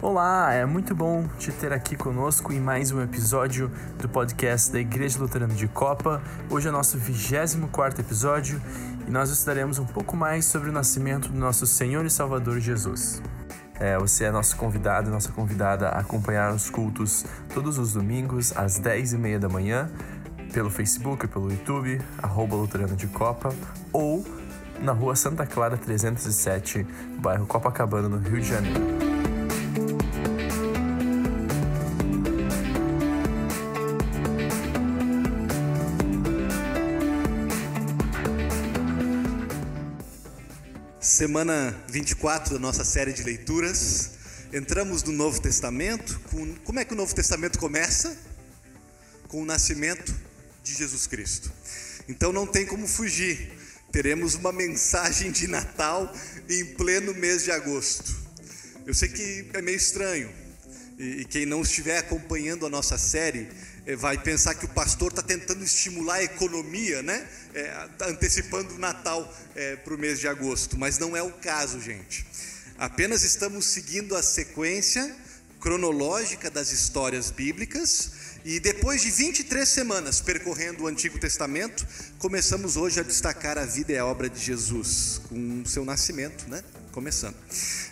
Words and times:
Olá, 0.00 0.52
é 0.52 0.64
muito 0.64 0.94
bom 0.94 1.26
te 1.38 1.50
ter 1.50 1.72
aqui 1.72 1.96
conosco 1.96 2.52
em 2.52 2.60
mais 2.60 2.92
um 2.92 3.02
episódio 3.02 3.68
do 3.98 4.08
podcast 4.08 4.70
da 4.70 4.78
Igreja 4.78 5.18
Luterana 5.18 5.54
de 5.54 5.66
Copa. 5.66 6.22
Hoje 6.48 6.68
é 6.68 6.70
nosso 6.70 6.96
24 6.96 8.00
episódio 8.00 8.62
e 9.08 9.10
nós 9.10 9.30
estudaremos 9.30 9.80
um 9.80 9.84
pouco 9.84 10.16
mais 10.16 10.44
sobre 10.44 10.70
o 10.70 10.72
nascimento 10.72 11.28
do 11.28 11.36
nosso 11.36 11.66
Senhor 11.66 12.06
e 12.06 12.10
Salvador 12.10 12.60
Jesus. 12.60 13.20
É, 13.78 13.98
você 13.98 14.24
é 14.24 14.30
nosso 14.30 14.56
convidado, 14.56 15.10
nossa 15.10 15.30
convidada 15.32 15.88
a 15.88 15.98
acompanhar 15.98 16.54
os 16.54 16.70
cultos 16.70 17.26
todos 17.52 17.76
os 17.76 17.92
domingos 17.92 18.56
às 18.56 18.80
10h30 18.80 19.38
da 19.38 19.48
manhã 19.48 19.90
pelo 20.52 20.70
Facebook, 20.70 21.26
pelo 21.28 21.50
YouTube, 21.50 22.00
arroba 22.18 22.56
Luterana 22.56 22.94
de 22.94 23.06
Copa 23.06 23.54
ou 23.92 24.24
na 24.80 24.92
rua 24.92 25.16
Santa 25.16 25.46
Clara 25.46 25.76
307, 25.76 26.86
bairro 27.18 27.46
Copacabana, 27.46 28.08
no 28.08 28.18
Rio 28.18 28.40
de 28.40 28.48
Janeiro. 28.48 29.16
Semana 41.00 41.74
24 41.88 42.54
da 42.54 42.60
nossa 42.60 42.84
série 42.84 43.12
de 43.12 43.22
leituras. 43.22 44.10
Entramos 44.52 45.02
no 45.02 45.12
Novo 45.12 45.40
Testamento. 45.40 46.20
Com, 46.30 46.54
como 46.56 46.78
é 46.78 46.84
que 46.84 46.92
o 46.92 46.96
Novo 46.96 47.14
Testamento 47.14 47.58
começa? 47.58 48.14
Com 49.28 49.42
o 49.42 49.44
nascimento 49.46 50.25
de 50.66 50.74
Jesus 50.74 51.06
Cristo. 51.06 51.52
Então 52.08 52.32
não 52.32 52.46
tem 52.46 52.66
como 52.66 52.88
fugir. 52.88 53.52
Teremos 53.92 54.34
uma 54.34 54.52
mensagem 54.52 55.30
de 55.30 55.46
Natal 55.46 56.12
em 56.48 56.64
pleno 56.74 57.14
mês 57.14 57.44
de 57.44 57.52
agosto. 57.52 58.14
Eu 58.84 58.92
sei 58.92 59.08
que 59.08 59.48
é 59.54 59.62
meio 59.62 59.76
estranho. 59.76 60.30
E, 60.98 61.24
quem 61.26 61.46
não 61.46 61.62
estiver 61.62 61.98
acompanhando 61.98 62.66
a 62.66 62.70
nossa 62.70 62.98
série 62.98 63.48
é, 63.86 63.94
vai 63.94 64.18
pensar 64.18 64.54
que 64.54 64.64
o 64.64 64.68
pastor 64.68 65.10
está 65.10 65.22
tentando 65.22 65.62
estimular 65.62 66.16
a 66.16 66.24
economia, 66.24 67.02
né? 67.02 67.26
É, 67.54 67.88
tá 67.96 68.08
antecipando 68.08 68.74
o 68.74 68.78
Natal 68.78 69.32
é, 69.54 69.76
para 69.76 69.94
o 69.94 69.98
mês 69.98 70.18
de 70.18 70.26
agosto, 70.26 70.76
mas 70.76 70.98
não 70.98 71.16
é 71.16 71.22
o 71.22 71.30
caso, 71.32 71.80
gente. 71.80 72.26
Apenas 72.78 73.22
estamos 73.22 73.66
seguindo 73.66 74.16
a 74.16 74.22
sequência 74.22 75.14
cronológica 75.60 76.50
das 76.50 76.72
histórias 76.72 77.30
bíblicas 77.30 78.15
e 78.46 78.60
depois 78.60 79.02
de 79.02 79.10
23 79.10 79.68
semanas 79.68 80.20
percorrendo 80.20 80.84
o 80.84 80.86
Antigo 80.86 81.18
Testamento, 81.18 81.84
começamos 82.16 82.76
hoje 82.76 83.00
a 83.00 83.02
destacar 83.02 83.58
a 83.58 83.66
vida 83.66 83.92
e 83.92 83.98
a 83.98 84.06
obra 84.06 84.30
de 84.30 84.38
Jesus, 84.38 85.20
com 85.28 85.62
o 85.62 85.66
seu 85.66 85.84
nascimento, 85.84 86.48
né? 86.48 86.62
Começando. 86.92 87.34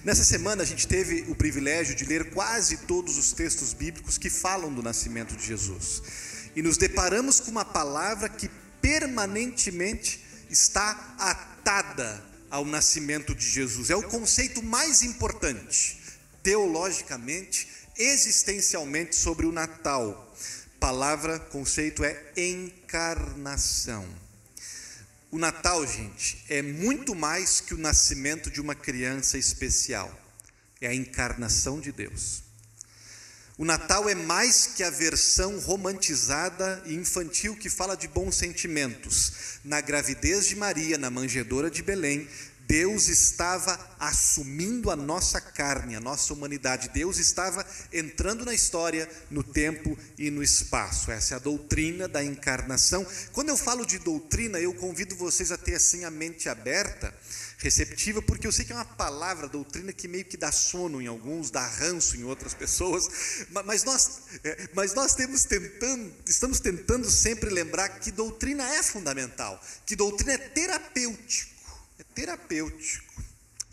Nessa 0.05 0.23
semana 0.23 0.63
a 0.63 0.65
gente 0.65 0.87
teve 0.87 1.25
o 1.29 1.35
privilégio 1.35 1.97
de 1.97 2.05
ler 2.05 2.31
quase 2.31 2.77
todos 2.77 3.19
os 3.19 3.33
textos 3.33 3.73
bíblicos 3.73 4.17
que 4.17 4.31
falam 4.31 4.73
do 4.73 4.81
nascimento 4.81 5.35
de 5.35 5.45
Jesus. 5.45 6.03
E 6.55 6.63
nos 6.63 6.77
deparamos 6.77 7.41
com 7.41 7.51
uma 7.51 7.65
palavra 7.65 8.29
que 8.29 8.49
permanentemente 8.81 10.25
está 10.49 11.17
atada 11.19 12.25
ao 12.49 12.65
nascimento 12.65 13.35
de 13.35 13.45
Jesus. 13.45 13.91
É 13.91 13.97
o 13.97 14.05
conceito 14.05 14.63
mais 14.63 15.03
importante, 15.03 15.99
teologicamente, 16.45 17.67
existencialmente, 17.99 19.17
sobre 19.17 19.47
o 19.47 19.53
Natal. 19.53 20.34
Palavra, 20.85 21.39
conceito 21.39 22.05
é 22.05 22.15
encarnação. 22.37 24.07
O 25.31 25.39
Natal, 25.39 25.87
gente, 25.87 26.45
é 26.47 26.61
muito 26.61 27.15
mais 27.15 27.59
que 27.59 27.73
o 27.73 27.79
nascimento 27.79 28.51
de 28.51 28.61
uma 28.61 28.75
criança 28.75 29.39
especial. 29.39 30.13
É 30.83 30.89
a 30.89 30.95
encarnação 30.95 31.81
de 31.81 31.91
Deus. 31.91 32.43
O 33.57 33.65
Natal 33.65 34.11
é 34.11 34.15
mais 34.15 34.67
que 34.77 34.83
a 34.83 34.91
versão 34.91 35.59
romantizada 35.59 36.83
e 36.85 36.93
infantil 36.93 37.57
que 37.57 37.71
fala 37.71 37.97
de 37.97 38.07
bons 38.07 38.35
sentimentos. 38.35 39.61
Na 39.65 39.81
gravidez 39.81 40.47
de 40.47 40.55
Maria, 40.55 40.99
na 40.99 41.09
manjedoura 41.09 41.71
de 41.71 41.83
Belém, 41.83 42.29
Deus 42.67 43.09
estava 43.09 43.79
assumindo 43.99 44.91
a 44.91 44.97
nossa 44.97 45.41
carne, 45.41 45.97
a 45.97 46.01
nossa 46.01 46.33
humanidade. 46.33 46.89
Deus 46.91 47.19
estava 47.19 47.65
entrando 47.93 48.45
na 48.45 48.55
história, 48.55 49.09
no 49.31 49.43
tempo 49.43 49.97
e 50.19 50.31
no 50.31 50.43
espaço. 50.43 51.11
Essa 51.11 51.35
é 51.35 51.37
a 51.37 51.41
doutrina 51.41 52.09
da 52.09 52.25
encarnação. 52.25 53.07
Quando 53.33 53.51
eu 53.51 53.57
falo 53.57 53.85
de 53.85 53.99
doutrina, 53.99 54.59
eu 54.59 54.73
convido 54.75 55.15
vocês 55.15 55.53
a 55.53 55.59
ter 55.59 55.75
assim 55.75 56.05
a 56.05 56.11
mente 56.11 56.49
aberta, 56.49 57.15
receptiva, 57.59 58.23
porque 58.23 58.47
eu 58.47 58.53
sei 58.53 58.65
que 58.65 58.73
é 58.73 58.77
uma 58.77 58.85
palavra, 58.85 59.49
doutrina, 59.49 59.93
que 59.93 60.09
meio 60.09 60.25
que 60.25 60.37
dá 60.37 60.51
sono 60.51 61.01
em 61.01 61.07
alguns, 61.07 61.51
dá 61.51 61.67
ranço 61.67 62.17
em 62.17 62.25
outras 62.25 62.55
pessoas. 62.55 63.47
Mas 63.51 63.85
nós, 63.85 64.23
é, 64.43 64.69
mas 64.75 64.95
nós 64.95 65.15
temos 65.15 65.45
tentando, 65.45 66.13
estamos 66.27 66.61
tentando 66.61 67.11
sempre 67.11 67.51
lembrar 67.51 67.89
que 68.01 68.11
doutrina 68.11 68.69
é 68.75 68.83
fundamental, 68.83 69.63
que 69.87 69.95
doutrina 69.95 70.33
é 70.33 70.39
terapêutico 70.39 71.54
é 71.99 72.05
terapêutico, 72.15 73.23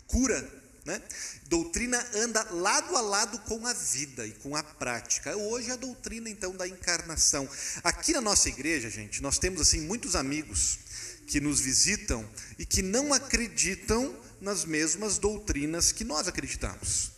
cura. 0.06 0.62
Né? 0.84 1.00
Doutrina 1.46 2.04
anda 2.16 2.42
lado 2.50 2.96
a 2.96 3.00
lado 3.00 3.38
com 3.40 3.64
a 3.66 3.72
vida 3.72 4.26
e 4.26 4.32
com 4.32 4.56
a 4.56 4.64
prática. 4.64 5.36
Hoje 5.36 5.70
a 5.70 5.76
doutrina 5.76 6.28
então 6.28 6.56
da 6.56 6.66
encarnação. 6.66 7.48
Aqui 7.84 8.12
na 8.12 8.20
nossa 8.20 8.48
igreja, 8.48 8.90
gente, 8.90 9.22
nós 9.22 9.38
temos 9.38 9.60
assim 9.60 9.82
muitos 9.82 10.16
amigos 10.16 10.78
que 11.26 11.40
nos 11.40 11.60
visitam 11.60 12.28
e 12.58 12.66
que 12.66 12.82
não 12.82 13.14
acreditam 13.14 14.14
nas 14.40 14.64
mesmas 14.64 15.18
doutrinas 15.18 15.92
que 15.92 16.04
nós 16.04 16.26
acreditamos. 16.26 17.12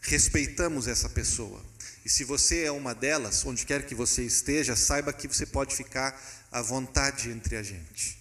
Respeitamos 0.00 0.88
essa 0.88 1.08
pessoa. 1.08 1.62
E 2.04 2.08
se 2.08 2.24
você 2.24 2.64
é 2.64 2.72
uma 2.72 2.94
delas, 2.94 3.44
onde 3.44 3.66
quer 3.66 3.84
que 3.84 3.94
você 3.94 4.24
esteja, 4.24 4.74
saiba 4.74 5.12
que 5.12 5.28
você 5.28 5.44
pode 5.44 5.76
ficar 5.76 6.18
à 6.50 6.62
vontade 6.62 7.28
entre 7.28 7.56
a 7.56 7.62
gente. 7.62 8.19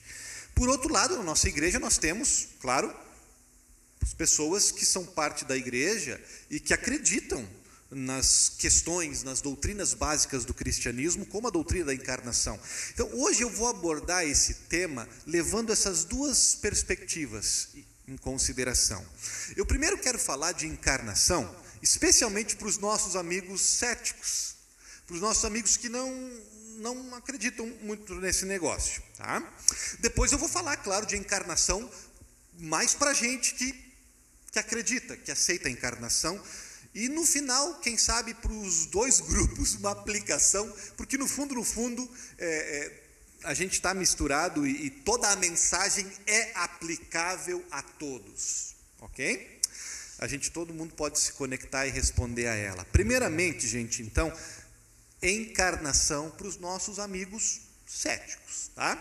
Por 0.60 0.68
outro 0.68 0.92
lado, 0.92 1.16
na 1.16 1.24
nossa 1.24 1.48
igreja 1.48 1.80
nós 1.80 1.98
temos, 1.98 2.50
claro, 2.60 2.94
as 4.02 4.14
pessoas 4.14 4.72
que 4.72 4.86
são 4.86 5.06
parte 5.06 5.46
da 5.46 5.56
igreja 5.56 6.22
e 6.50 6.60
que 6.60 6.74
acreditam 6.74 7.48
nas 7.90 8.50
questões, 8.58 9.24
nas 9.24 9.40
doutrinas 9.40 9.94
básicas 9.94 10.44
do 10.44 10.54
cristianismo, 10.54 11.26
como 11.26 11.48
a 11.48 11.50
doutrina 11.50 11.86
da 11.86 11.94
encarnação. 11.94 12.60
Então, 12.94 13.10
hoje 13.14 13.42
eu 13.42 13.50
vou 13.50 13.70
abordar 13.70 14.26
esse 14.26 14.54
tema 14.68 15.08
levando 15.26 15.72
essas 15.72 16.04
duas 16.04 16.56
perspectivas 16.56 17.70
em 18.06 18.18
consideração. 18.18 19.02
Eu 19.56 19.66
primeiro 19.66 19.98
quero 19.98 20.20
falar 20.20 20.52
de 20.52 20.68
encarnação, 20.68 21.56
especialmente 21.82 22.58
para 22.58 22.68
os 22.68 22.78
nossos 22.78 23.16
amigos 23.16 23.62
céticos, 23.62 24.56
para 25.08 25.16
os 25.16 25.22
nossos 25.22 25.46
amigos 25.46 25.78
que 25.78 25.88
não 25.88 26.10
não 26.80 27.16
acreditam 27.16 27.68
muito 27.82 28.16
nesse 28.16 28.46
negócio. 28.46 29.02
Tá? 29.18 29.44
Depois 30.00 30.32
eu 30.32 30.38
vou 30.38 30.50
falar, 30.50 30.78
claro, 30.78 31.06
de 31.06 31.18
encarnação, 31.18 31.90
mais 32.58 32.94
para 32.94 33.14
gente 33.14 33.54
que, 33.56 33.74
que 34.52 34.60
acredita, 34.60 35.16
que 35.18 35.32
aceita 35.32 35.68
a 35.68 35.72
encarnação. 35.72 36.42
E 36.94 37.08
no 37.08 37.26
final, 37.26 37.80
quem 37.82 37.98
sabe, 37.98 38.34
para 38.34 38.52
os 38.52 38.86
dois 38.88 39.20
grupos, 39.28 39.76
uma 39.76 39.92
aplicação, 39.92 40.72
porque 40.98 41.18
no 41.18 41.28
fundo, 41.28 41.54
no 41.56 41.64
fundo, 41.64 42.10
é, 42.38 42.48
é, 42.48 43.04
a 43.44 43.54
gente 43.54 43.74
está 43.74 43.94
misturado 43.94 44.66
e, 44.66 44.88
e 44.88 44.90
toda 44.90 45.30
a 45.30 45.36
mensagem 45.36 46.06
é 46.26 46.52
aplicável 46.56 47.64
a 47.72 47.82
todos. 47.82 48.76
Ok? 49.02 49.60
A 50.20 50.28
gente, 50.28 50.52
todo 50.52 50.74
mundo 50.74 50.94
pode 50.96 51.18
se 51.18 51.32
conectar 51.34 51.88
e 51.88 51.92
responder 51.92 52.48
a 52.48 52.54
ela. 52.54 52.84
Primeiramente, 52.86 53.66
gente, 53.66 54.02
então, 54.04 54.34
encarnação 55.22 56.30
para 56.32 56.48
os 56.48 56.58
nossos 56.58 57.00
amigos 57.00 57.62
céticos, 57.86 58.72
tá? 58.76 58.98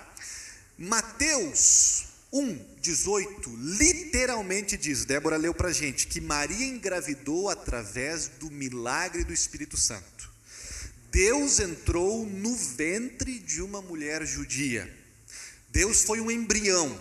Mateus 0.77 2.05
1, 2.33 2.77
18, 2.81 3.57
literalmente 3.57 4.77
diz, 4.77 5.05
Débora 5.05 5.37
leu 5.37 5.55
para 5.55 5.73
gente, 5.73 6.07
que 6.07 6.21
Maria 6.21 6.67
engravidou 6.67 7.49
através 7.49 8.29
do 8.29 8.51
milagre 8.51 9.25
do 9.25 9.33
Espírito 9.33 9.77
Santo. 9.77 10.31
Deus 11.11 11.59
entrou 11.59 12.27
no 12.27 12.55
ventre 12.55 13.39
de 13.39 13.63
uma 13.63 13.81
mulher 13.81 14.27
judia. 14.27 14.95
Deus 15.71 16.03
foi 16.03 16.21
um 16.21 16.31
embrião. 16.31 17.01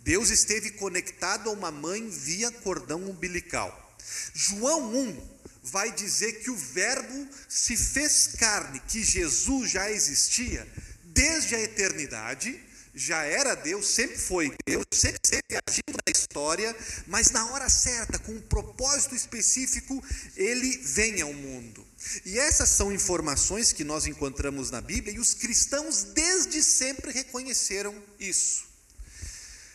Deus 0.00 0.30
esteve 0.30 0.70
conectado 0.72 1.48
a 1.48 1.52
uma 1.52 1.70
mãe 1.70 2.08
via 2.08 2.50
cordão 2.50 3.02
umbilical. 3.02 3.96
João 4.34 4.94
1, 4.94 5.31
vai 5.62 5.92
dizer 5.92 6.40
que 6.40 6.50
o 6.50 6.56
Verbo 6.56 7.28
se 7.48 7.76
fez 7.76 8.28
carne, 8.38 8.80
que 8.88 9.02
Jesus 9.02 9.70
já 9.70 9.90
existia 9.90 10.66
desde 11.04 11.54
a 11.54 11.60
eternidade, 11.60 12.60
já 12.94 13.22
era 13.22 13.54
Deus, 13.54 13.86
sempre 13.86 14.18
foi 14.18 14.54
Deus, 14.66 14.84
sempre 14.92 15.20
esteve 15.24 15.60
agindo 15.66 15.98
na 16.06 16.12
história, 16.12 16.76
mas 17.06 17.30
na 17.30 17.46
hora 17.52 17.68
certa, 17.68 18.18
com 18.18 18.32
um 18.32 18.40
propósito 18.40 19.14
específico, 19.14 20.02
ele 20.36 20.76
vem 20.78 21.22
ao 21.22 21.32
mundo. 21.32 21.86
E 22.24 22.38
essas 22.38 22.68
são 22.68 22.92
informações 22.92 23.72
que 23.72 23.84
nós 23.84 24.06
encontramos 24.06 24.70
na 24.70 24.80
Bíblia 24.80 25.14
e 25.14 25.20
os 25.20 25.32
cristãos 25.32 26.02
desde 26.02 26.62
sempre 26.62 27.12
reconheceram 27.12 27.94
isso. 28.18 28.71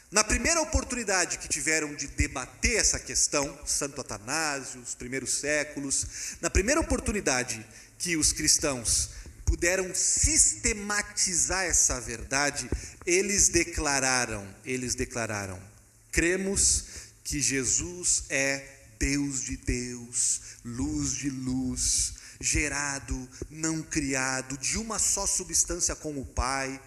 Na 0.09 0.23
primeira 0.23 0.61
oportunidade 0.61 1.37
que 1.37 1.49
tiveram 1.49 1.93
de 1.93 2.07
debater 2.07 2.77
essa 2.77 2.97
questão, 2.97 3.59
Santo 3.65 3.99
Atanásio, 3.99 4.79
os 4.79 4.95
primeiros 4.95 5.39
séculos, 5.39 6.37
na 6.39 6.49
primeira 6.49 6.79
oportunidade 6.79 7.65
que 7.99 8.15
os 8.15 8.31
cristãos 8.31 9.09
puderam 9.45 9.93
sistematizar 9.93 11.65
essa 11.65 11.99
verdade, 11.99 12.69
eles 13.05 13.49
declararam, 13.49 14.47
eles 14.63 14.95
declararam: 14.95 15.61
cremos 16.09 16.85
que 17.23 17.41
Jesus 17.41 18.23
é 18.29 18.65
Deus 18.97 19.41
de 19.41 19.57
Deus, 19.57 20.41
luz 20.63 21.11
de 21.11 21.29
luz, 21.29 22.13
gerado, 22.39 23.29
não 23.49 23.81
criado, 23.81 24.57
de 24.57 24.77
uma 24.77 24.99
só 24.99 25.27
substância 25.27 25.95
com 25.95 26.17
o 26.17 26.25
Pai, 26.25 26.79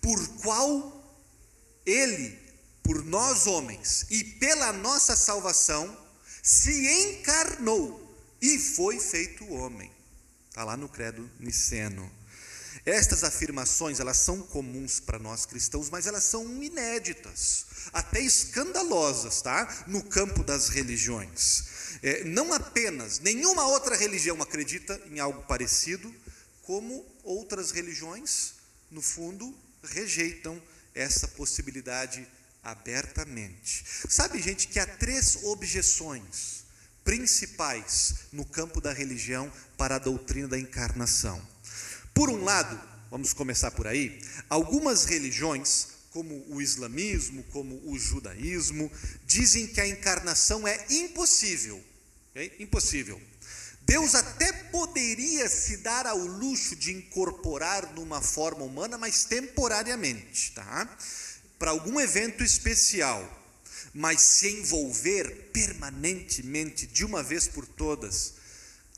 por 0.00 0.26
qual 0.38 0.98
ele, 1.86 2.47
por 2.88 3.04
nós 3.04 3.46
homens 3.46 4.06
e 4.08 4.24
pela 4.24 4.72
nossa 4.72 5.14
salvação, 5.14 5.94
se 6.42 6.72
encarnou 7.02 8.00
e 8.40 8.58
foi 8.58 8.98
feito 8.98 9.46
homem. 9.52 9.92
Está 10.48 10.64
lá 10.64 10.74
no 10.74 10.88
credo 10.88 11.30
niceno. 11.38 12.10
Estas 12.86 13.24
afirmações, 13.24 14.00
elas 14.00 14.16
são 14.16 14.40
comuns 14.40 15.00
para 15.00 15.18
nós 15.18 15.44
cristãos, 15.44 15.90
mas 15.90 16.06
elas 16.06 16.24
são 16.24 16.62
inéditas, 16.62 17.66
até 17.92 18.22
escandalosas, 18.22 19.42
tá? 19.42 19.84
No 19.86 20.02
campo 20.04 20.42
das 20.42 20.70
religiões. 20.70 21.64
É, 22.02 22.24
não 22.24 22.54
apenas, 22.54 23.18
nenhuma 23.20 23.66
outra 23.66 23.96
religião 23.96 24.40
acredita 24.40 24.98
em 25.10 25.20
algo 25.20 25.42
parecido, 25.42 26.10
como 26.62 27.04
outras 27.22 27.70
religiões, 27.70 28.54
no 28.90 29.02
fundo, 29.02 29.54
rejeitam 29.82 30.62
essa 30.94 31.28
possibilidade 31.28 32.26
abertamente. 32.70 33.84
Sabe, 34.08 34.40
gente, 34.40 34.68
que 34.68 34.78
há 34.78 34.86
três 34.86 35.44
objeções 35.44 36.64
principais 37.04 38.26
no 38.32 38.44
campo 38.44 38.80
da 38.80 38.92
religião 38.92 39.50
para 39.76 39.96
a 39.96 39.98
doutrina 39.98 40.48
da 40.48 40.58
encarnação. 40.58 41.40
Por 42.12 42.28
um 42.28 42.44
lado, 42.44 42.78
vamos 43.10 43.32
começar 43.32 43.70
por 43.70 43.86
aí, 43.86 44.20
algumas 44.50 45.04
religiões, 45.06 45.88
como 46.10 46.44
o 46.48 46.60
islamismo, 46.60 47.42
como 47.44 47.80
o 47.86 47.98
judaísmo, 47.98 48.90
dizem 49.24 49.66
que 49.66 49.80
a 49.80 49.88
encarnação 49.88 50.66
é 50.66 50.84
impossível. 50.90 51.82
Impossível. 52.58 53.20
Deus 53.88 54.14
até 54.14 54.52
poderia 54.52 55.48
se 55.48 55.78
dar 55.78 56.06
ao 56.06 56.18
luxo 56.18 56.76
de 56.76 56.92
incorporar 56.92 57.94
numa 57.94 58.20
forma 58.20 58.62
humana, 58.62 58.98
mas 58.98 59.24
temporariamente, 59.24 60.52
tá? 60.52 60.98
Para 61.58 61.70
algum 61.70 62.00
evento 62.00 62.42
especial 62.42 63.38
mas 63.94 64.20
se 64.20 64.48
envolver 64.48 65.50
permanentemente, 65.52 66.86
de 66.86 67.04
uma 67.04 67.22
vez 67.22 67.48
por 67.48 67.66
todas, 67.66 68.34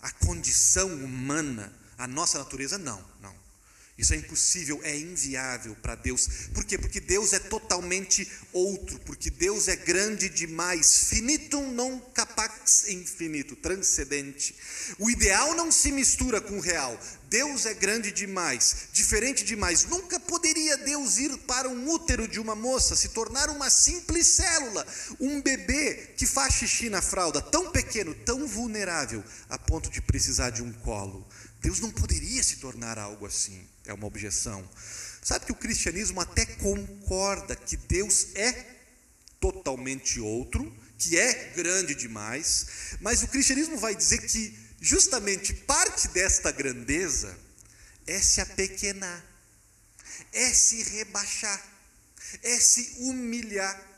a 0.02 0.10
condição 0.10 0.88
humana, 0.92 1.72
a 1.96 2.06
nossa 2.06 2.38
natureza, 2.38 2.78
não, 2.78 3.02
não. 3.20 3.34
Isso 4.00 4.14
é 4.14 4.16
impossível, 4.16 4.80
é 4.82 4.96
inviável 4.96 5.76
para 5.82 5.94
Deus. 5.94 6.26
Por 6.54 6.64
quê? 6.64 6.78
Porque 6.78 7.00
Deus 7.00 7.34
é 7.34 7.38
totalmente 7.38 8.26
outro, 8.50 8.98
porque 9.00 9.28
Deus 9.28 9.68
é 9.68 9.76
grande 9.76 10.30
demais, 10.30 11.04
finitum 11.10 11.70
non 11.72 12.00
capax 12.14 12.88
infinito, 12.88 13.54
transcendente. 13.56 14.54
O 14.98 15.10
ideal 15.10 15.54
não 15.54 15.70
se 15.70 15.92
mistura 15.92 16.40
com 16.40 16.56
o 16.56 16.60
real. 16.60 16.98
Deus 17.28 17.66
é 17.66 17.74
grande 17.74 18.10
demais, 18.10 18.88
diferente 18.90 19.44
demais. 19.44 19.84
Nunca 19.84 20.18
poderia 20.18 20.78
Deus 20.78 21.18
ir 21.18 21.36
para 21.46 21.68
um 21.68 21.88
útero 21.90 22.26
de 22.26 22.40
uma 22.40 22.56
moça, 22.56 22.96
se 22.96 23.10
tornar 23.10 23.50
uma 23.50 23.68
simples 23.68 24.26
célula, 24.28 24.84
um 25.20 25.42
bebê 25.42 26.14
que 26.16 26.24
faz 26.26 26.54
xixi 26.54 26.88
na 26.88 27.02
fralda, 27.02 27.42
tão 27.42 27.70
pequeno, 27.70 28.14
tão 28.14 28.46
vulnerável, 28.46 29.22
a 29.50 29.58
ponto 29.58 29.90
de 29.90 30.00
precisar 30.00 30.50
de 30.50 30.62
um 30.62 30.72
colo. 30.72 31.28
Deus 31.60 31.80
não 31.80 31.90
poderia 31.90 32.42
se 32.42 32.56
tornar 32.56 32.98
algo 32.98 33.26
assim 33.26 33.68
é 33.84 33.92
uma 33.92 34.06
objeção. 34.06 34.68
Sabe 35.22 35.46
que 35.46 35.52
o 35.52 35.56
cristianismo 35.56 36.20
até 36.20 36.46
concorda 36.46 37.54
que 37.54 37.76
Deus 37.76 38.28
é 38.34 38.52
totalmente 39.38 40.20
outro, 40.20 40.74
que 40.98 41.18
é 41.18 41.52
grande 41.54 41.94
demais, 41.94 42.96
mas 43.00 43.22
o 43.22 43.28
cristianismo 43.28 43.76
vai 43.76 43.94
dizer 43.94 44.18
que 44.26 44.58
justamente 44.80 45.52
parte 45.52 46.08
desta 46.08 46.50
grandeza 46.50 47.36
é 48.06 48.20
se 48.20 48.40
apequenar, 48.40 49.24
é 50.32 50.52
se 50.52 50.82
rebaixar, 50.82 51.62
é 52.42 52.58
se 52.58 52.96
humilhar. 52.98 53.88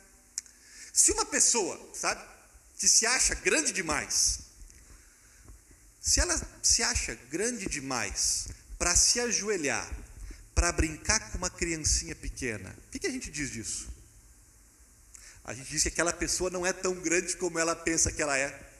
Se 0.92 1.12
uma 1.12 1.24
pessoa, 1.24 1.90
sabe, 1.94 2.22
que 2.78 2.88
se 2.88 3.06
acha 3.06 3.34
grande 3.36 3.72
demais, 3.72 4.40
se 6.02 6.18
ela 6.18 6.40
se 6.60 6.82
acha 6.82 7.14
grande 7.30 7.66
demais 7.66 8.48
para 8.76 8.96
se 8.96 9.20
ajoelhar, 9.20 9.88
para 10.52 10.72
brincar 10.72 11.30
com 11.30 11.38
uma 11.38 11.48
criancinha 11.48 12.16
pequena. 12.16 12.76
O 12.88 12.90
que, 12.90 12.98
que 12.98 13.06
a 13.06 13.10
gente 13.10 13.30
diz 13.30 13.50
disso? 13.50 13.88
A 15.44 15.54
gente 15.54 15.70
diz 15.70 15.82
que 15.82 15.88
aquela 15.88 16.12
pessoa 16.12 16.50
não 16.50 16.66
é 16.66 16.72
tão 16.72 16.94
grande 16.94 17.36
como 17.36 17.58
ela 17.58 17.76
pensa 17.76 18.10
que 18.10 18.20
ela 18.20 18.36
é. 18.36 18.70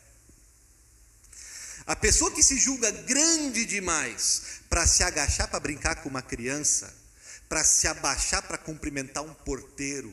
A 1.87 1.95
pessoa 1.97 2.33
que 2.33 2.43
se 2.43 2.59
julga 2.59 2.91
grande 2.91 3.65
demais 3.65 4.61
para 4.69 4.87
se 4.87 5.03
agachar 5.03 5.49
para 5.49 5.61
brincar 5.61 6.03
com 6.03 6.09
uma 6.09 6.23
criança, 6.23 6.93
para 7.49 7.63
se 7.63 7.87
abaixar 7.87 8.43
para 8.43 8.59
cumprimentar 8.59 9.23
um 9.23 9.35
porteiro, 9.35 10.13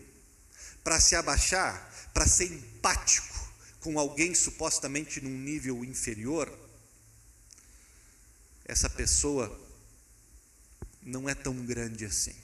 para 0.83 0.99
se 0.99 1.15
abaixar 1.15 1.89
para 2.13 2.27
ser 2.27 2.45
empático 2.45 3.49
com 3.79 3.97
alguém 3.97 4.35
supostamente 4.35 5.21
num 5.21 5.29
nível 5.29 5.85
inferior, 5.85 6.68
essa 8.69 8.87
pessoa 8.87 9.59
não 11.01 11.27
é 11.27 11.33
tão 11.33 11.55
grande 11.65 12.05
assim. 12.05 12.35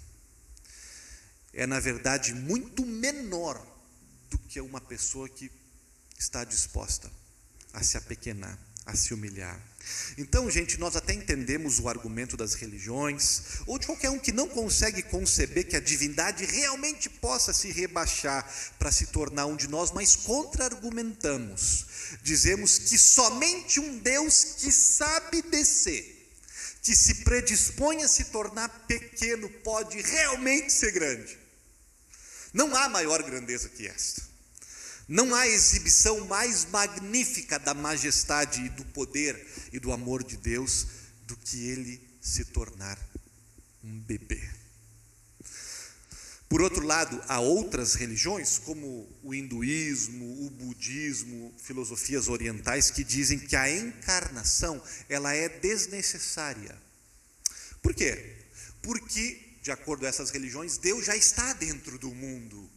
É, 1.53 1.67
na 1.67 1.79
verdade, 1.79 2.33
muito 2.33 2.83
menor 2.83 3.63
do 4.31 4.39
que 4.39 4.59
uma 4.59 4.81
pessoa 4.81 5.29
que 5.29 5.51
está 6.17 6.43
disposta 6.43 7.11
a 7.71 7.83
se 7.83 7.95
apequenar, 7.95 8.57
a 8.87 8.95
se 8.95 9.13
humilhar. 9.13 9.61
Então, 10.17 10.49
gente, 10.49 10.79
nós 10.79 10.95
até 10.95 11.13
entendemos 11.13 11.79
o 11.79 11.87
argumento 11.87 12.35
das 12.35 12.55
religiões, 12.55 13.61
ou 13.67 13.77
de 13.77 13.85
qualquer 13.85 14.09
um 14.09 14.17
que 14.17 14.31
não 14.31 14.49
consegue 14.49 15.03
conceber 15.03 15.67
que 15.67 15.75
a 15.75 15.79
divindade 15.79 16.43
realmente 16.43 17.07
possa 17.07 17.53
se 17.53 17.71
rebaixar 17.71 18.51
para 18.79 18.91
se 18.91 19.07
tornar 19.07 19.45
um 19.45 19.55
de 19.55 19.67
nós, 19.67 19.91
mas 19.91 20.15
contra-argumentamos. 20.15 21.85
Dizemos 22.23 22.79
que 22.79 22.97
somente 22.97 23.79
um 23.79 23.99
Deus 23.99 24.55
que 24.57 24.71
sabe 24.71 25.43
descer 25.43 26.14
que 26.85 26.95
se 26.95 27.15
predispõe 27.23 28.03
a 28.03 28.07
se 28.07 28.25
tornar 28.25 28.69
pequeno 28.85 29.49
pode 29.49 29.99
realmente 30.03 30.71
ser 30.71 30.91
grande. 30.91 31.35
Não 32.53 32.75
há 32.75 32.87
maior 32.87 33.23
grandeza 33.23 33.67
que 33.69 33.87
esta. 33.87 34.21
Não 35.07 35.33
há 35.33 35.47
exibição 35.47 36.27
mais 36.27 36.65
magnífica 36.65 37.57
da 37.57 37.73
majestade 37.73 38.61
e 38.61 38.69
do 38.69 38.85
poder 38.85 39.47
e 39.73 39.79
do 39.79 39.91
amor 39.91 40.23
de 40.23 40.37
Deus 40.37 40.85
do 41.23 41.35
que 41.35 41.67
ele 41.69 41.99
se 42.21 42.45
tornar 42.45 42.99
um 43.83 43.99
bebê. 44.01 44.47
Por 46.55 46.61
outro 46.61 46.85
lado, 46.85 47.21
há 47.27 47.41
outras 47.41 47.95
religiões, 47.95 48.57
como 48.59 49.09
o 49.21 49.35
hinduísmo, 49.35 50.45
o 50.45 50.49
budismo, 50.49 51.53
filosofias 51.57 52.29
orientais, 52.29 52.89
que 52.89 53.03
dizem 53.03 53.37
que 53.37 53.57
a 53.57 53.69
encarnação 53.69 54.81
ela 55.09 55.33
é 55.33 55.49
desnecessária. 55.49 56.73
Por 57.81 57.93
quê? 57.93 58.37
Porque, 58.81 59.37
de 59.61 59.69
acordo 59.69 60.03
com 60.03 60.07
essas 60.07 60.29
religiões, 60.29 60.77
Deus 60.77 61.05
já 61.05 61.13
está 61.13 61.51
dentro 61.51 61.99
do 61.99 62.15
mundo. 62.15 62.69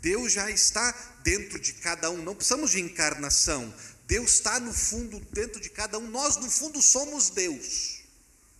Deus 0.00 0.32
já 0.32 0.48
está 0.48 0.92
dentro 1.24 1.58
de 1.58 1.72
cada 1.72 2.12
um. 2.12 2.22
Não 2.22 2.36
precisamos 2.36 2.70
de 2.70 2.80
encarnação. 2.80 3.74
Deus 4.06 4.34
está 4.34 4.60
no 4.60 4.72
fundo 4.72 5.18
dentro 5.32 5.60
de 5.60 5.70
cada 5.70 5.98
um. 5.98 6.08
Nós, 6.08 6.36
no 6.36 6.48
fundo, 6.48 6.80
somos 6.80 7.30
Deus, 7.30 7.98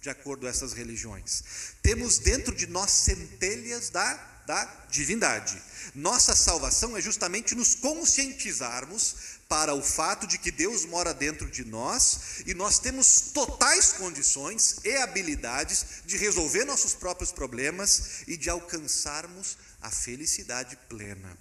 de 0.01 0.11
acordo 0.11 0.41
com 0.41 0.49
essas 0.49 0.73
religiões. 0.73 1.45
Temos 1.81 2.19
dentro 2.19 2.53
de 2.53 2.67
nós 2.67 2.91
centelhas 2.91 3.89
da 3.89 4.34
da 4.47 4.65
divindade. 4.91 5.61
Nossa 5.95 6.35
salvação 6.35 6.97
é 6.97 7.01
justamente 7.01 7.55
nos 7.55 7.75
conscientizarmos 7.75 9.35
para 9.49 9.75
o 9.75 9.83
fato 9.83 10.27
de 10.27 10.39
que 10.39 10.51
Deus 10.51 10.85
mora 10.85 11.13
dentro 11.15 11.51
de 11.51 11.65
nós 11.65 12.43
e 12.47 12.55
nós 12.55 12.79
temos 12.79 13.31
totais 13.33 13.93
condições 13.93 14.79
e 14.85 14.97
habilidades 14.97 16.03
de 16.05 16.17
resolver 16.17 16.65
nossos 16.65 16.95
próprios 16.95 17.31
problemas 17.31 18.23
e 18.27 18.37
de 18.37 18.51
alcançarmos 18.51 19.57
a 19.81 19.91
felicidade 19.91 20.77
plena. 20.89 21.37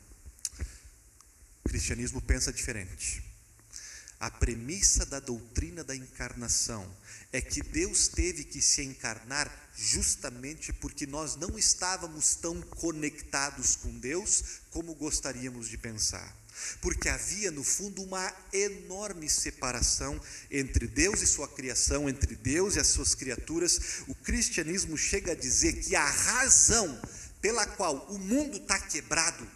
O 1.63 1.69
cristianismo 1.69 2.21
pensa 2.21 2.51
diferente. 2.51 3.23
A 4.19 4.29
premissa 4.29 5.05
da 5.05 5.19
doutrina 5.19 5.83
da 5.83 5.95
encarnação 5.95 6.89
é 7.33 7.41
que 7.41 7.63
Deus 7.63 8.07
teve 8.07 8.43
que 8.43 8.61
se 8.61 8.83
encarnar 8.83 9.51
justamente 9.75 10.71
porque 10.71 11.07
nós 11.07 11.35
não 11.35 11.57
estávamos 11.57 12.35
tão 12.35 12.61
conectados 12.61 13.75
com 13.75 13.89
Deus 13.97 14.61
como 14.69 14.93
gostaríamos 14.93 15.67
de 15.67 15.75
pensar. 15.75 16.37
Porque 16.79 17.09
havia 17.09 17.49
no 17.49 17.63
fundo 17.63 18.03
uma 18.03 18.31
enorme 18.53 19.27
separação 19.27 20.21
entre 20.51 20.85
Deus 20.85 21.23
e 21.23 21.27
sua 21.27 21.47
criação, 21.47 22.07
entre 22.07 22.35
Deus 22.35 22.75
e 22.75 22.79
as 22.79 22.87
suas 22.89 23.15
criaturas. 23.15 24.03
O 24.07 24.13
cristianismo 24.13 24.95
chega 24.95 25.31
a 25.31 25.35
dizer 25.35 25.73
que 25.81 25.95
a 25.95 26.05
razão 26.05 27.01
pela 27.41 27.65
qual 27.65 28.05
o 28.11 28.19
mundo 28.19 28.57
está 28.57 28.79
quebrado, 28.79 29.49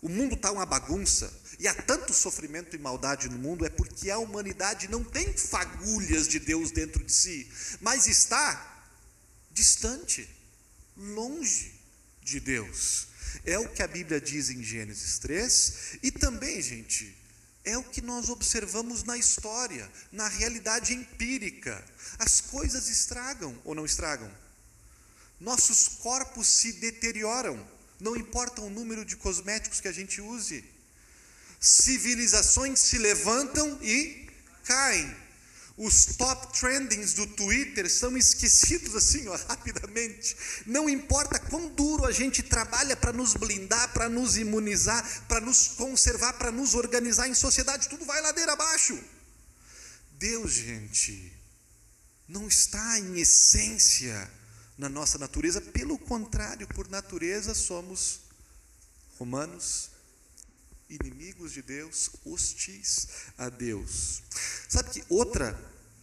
o 0.00 0.08
mundo 0.08 0.36
está 0.36 0.52
uma 0.52 0.64
bagunça, 0.64 1.32
e 1.58 1.68
há 1.68 1.74
tanto 1.74 2.12
sofrimento 2.12 2.74
e 2.74 2.78
maldade 2.78 3.28
no 3.28 3.38
mundo, 3.38 3.64
é 3.64 3.70
porque 3.70 4.10
a 4.10 4.18
humanidade 4.18 4.88
não 4.88 5.04
tem 5.04 5.36
fagulhas 5.36 6.26
de 6.26 6.38
Deus 6.38 6.70
dentro 6.70 7.04
de 7.04 7.12
si, 7.12 7.50
mas 7.80 8.06
está 8.06 8.86
distante, 9.52 10.28
longe 10.96 11.72
de 12.22 12.40
Deus. 12.40 13.08
É 13.44 13.58
o 13.58 13.68
que 13.68 13.82
a 13.82 13.88
Bíblia 13.88 14.20
diz 14.20 14.50
em 14.50 14.62
Gênesis 14.62 15.18
3, 15.18 15.98
e 16.02 16.10
também, 16.10 16.60
gente, 16.60 17.16
é 17.64 17.78
o 17.78 17.82
que 17.82 18.00
nós 18.00 18.28
observamos 18.28 19.04
na 19.04 19.16
história, 19.16 19.90
na 20.12 20.28
realidade 20.28 20.92
empírica. 20.92 21.84
As 22.18 22.40
coisas 22.40 22.88
estragam 22.88 23.58
ou 23.64 23.74
não 23.74 23.86
estragam? 23.86 24.30
Nossos 25.40 25.88
corpos 25.88 26.46
se 26.46 26.74
deterioram, 26.74 27.66
não 28.00 28.16
importa 28.16 28.60
o 28.60 28.70
número 28.70 29.04
de 29.04 29.16
cosméticos 29.16 29.80
que 29.80 29.88
a 29.88 29.92
gente 29.92 30.20
use 30.20 30.73
civilizações 31.64 32.78
se 32.78 32.98
levantam 32.98 33.78
e 33.80 34.28
caem. 34.64 35.24
Os 35.76 36.04
top 36.16 36.56
trendings 36.60 37.14
do 37.14 37.26
Twitter 37.26 37.90
são 37.90 38.16
esquecidos 38.16 38.94
assim, 38.94 39.26
ó, 39.26 39.36
rapidamente. 39.48 40.36
Não 40.66 40.88
importa 40.88 41.38
quão 41.38 41.68
duro 41.70 42.04
a 42.04 42.12
gente 42.12 42.42
trabalha 42.42 42.94
para 42.94 43.12
nos 43.12 43.34
blindar, 43.34 43.92
para 43.92 44.08
nos 44.08 44.36
imunizar, 44.36 45.26
para 45.26 45.40
nos 45.40 45.68
conservar, 45.68 46.34
para 46.34 46.52
nos 46.52 46.74
organizar 46.74 47.28
em 47.28 47.34
sociedade, 47.34 47.88
tudo 47.88 48.04
vai 48.04 48.20
ladeira 48.20 48.52
abaixo. 48.52 49.02
Deus, 50.12 50.52
gente, 50.52 51.32
não 52.28 52.46
está 52.46 52.98
em 53.00 53.18
essência 53.18 54.30
na 54.76 54.88
nossa 54.88 55.18
natureza, 55.18 55.60
pelo 55.60 55.98
contrário, 55.98 56.68
por 56.68 56.88
natureza 56.88 57.54
somos 57.54 58.20
Romanos 59.18 59.93
inimigos 60.88 61.52
de 61.52 61.62
Deus, 61.62 62.10
hostis 62.24 63.08
a 63.38 63.48
Deus. 63.48 64.22
Sabe 64.68 64.90
que 64.90 65.04
outra 65.08 65.58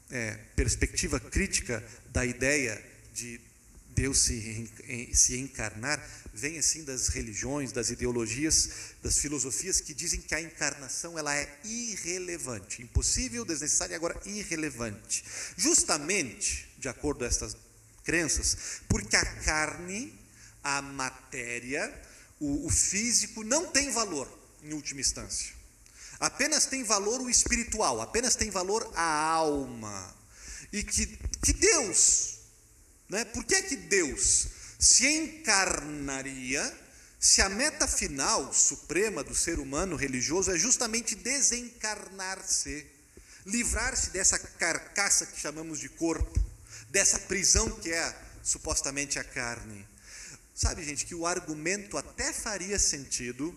é, 0.10 0.34
perspectiva 0.56 1.20
crítica 1.20 1.84
da 2.12 2.26
ideia 2.26 2.82
de 3.14 3.40
Deus 3.90 4.20
se, 4.20 4.70
se 5.14 5.38
encarnar 5.38 6.02
vem 6.34 6.58
assim 6.58 6.84
das 6.84 7.10
religiões, 7.10 7.72
das 7.72 7.90
ideologias, 7.90 8.70
das 9.04 9.18
filosofias 9.18 9.82
que 9.82 9.94
dizem 9.94 10.22
que 10.22 10.34
a 10.34 10.42
encarnação 10.42 11.20
ela 11.20 11.36
é 11.36 11.60
irrelevante, 11.64 12.82
impossível, 12.82 13.46
desnecessária 13.46 13.94
e 13.94 13.96
agora 13.96 14.20
irrelevante. 14.26 15.24
Justamente, 15.58 16.70
de 16.78 16.88
acordo 16.88 17.20
com 17.20 17.26
estas 17.26 17.56
crenças, 18.04 18.82
porque 18.88 19.16
a 19.16 19.26
carne, 19.26 20.14
a 20.64 20.82
matéria, 20.82 21.94
o, 22.40 22.66
o 22.66 22.70
físico 22.70 23.44
não 23.44 23.68
tem 23.68 23.92
valor 23.92 24.41
em 24.64 24.74
última 24.74 25.02
instância. 25.02 25.54
Apenas 26.20 26.66
tem 26.66 26.84
valor 26.84 27.20
o 27.22 27.30
espiritual, 27.30 28.00
apenas 28.00 28.36
tem 28.36 28.50
valor 28.50 28.92
a 28.96 29.26
alma. 29.26 30.16
E 30.72 30.84
que, 30.84 31.08
que 31.44 31.54
Deus, 31.54 32.38
né? 33.10 33.26
por 33.26 33.44
que 33.44 33.56
é 33.56 33.62
que 33.62 33.76
Deus 33.76 34.48
se 34.80 35.06
encarnaria 35.08 36.80
se 37.20 37.42
a 37.42 37.50
meta 37.50 37.88
final 37.88 38.54
suprema 38.54 39.24
do 39.24 39.36
ser 39.36 39.60
humano 39.60 39.96
religioso 39.96 40.52
é 40.52 40.58
justamente 40.58 41.16
desencarnar-se, 41.16 42.86
livrar-se 43.46 44.10
dessa 44.12 44.40
carcaça 44.40 45.26
que 45.26 45.40
chamamos 45.40 45.80
de 45.80 45.90
corpo, 45.90 46.40
dessa 46.90 47.20
prisão 47.20 47.70
que 47.80 47.92
é 47.92 48.16
supostamente 48.44 49.20
a 49.20 49.24
carne? 49.24 49.88
Sabe, 50.54 50.84
gente, 50.84 51.06
que 51.06 51.16
o 51.16 51.26
argumento 51.26 51.98
até 51.98 52.32
faria 52.32 52.78
sentido 52.78 53.56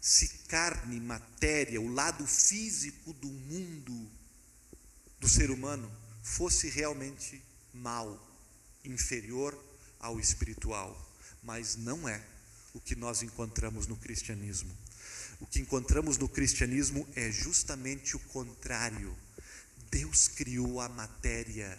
se 0.00 0.28
carne, 0.48 1.00
matéria, 1.00 1.80
o 1.80 1.92
lado 1.92 2.26
físico 2.26 3.12
do 3.12 3.28
mundo 3.28 4.10
do 5.20 5.28
ser 5.28 5.50
humano 5.50 5.90
fosse 6.22 6.68
realmente 6.68 7.42
mal, 7.74 8.24
inferior 8.84 9.58
ao 9.98 10.20
espiritual, 10.20 10.96
mas 11.42 11.76
não 11.76 12.08
é 12.08 12.22
o 12.72 12.80
que 12.80 12.94
nós 12.94 13.22
encontramos 13.22 13.86
no 13.86 13.96
cristianismo. 13.96 14.74
O 15.40 15.46
que 15.46 15.60
encontramos 15.60 16.18
no 16.18 16.28
cristianismo 16.28 17.08
é 17.14 17.30
justamente 17.30 18.16
o 18.16 18.20
contrário. 18.20 19.16
Deus 19.90 20.28
criou 20.28 20.80
a 20.80 20.88
matéria, 20.88 21.76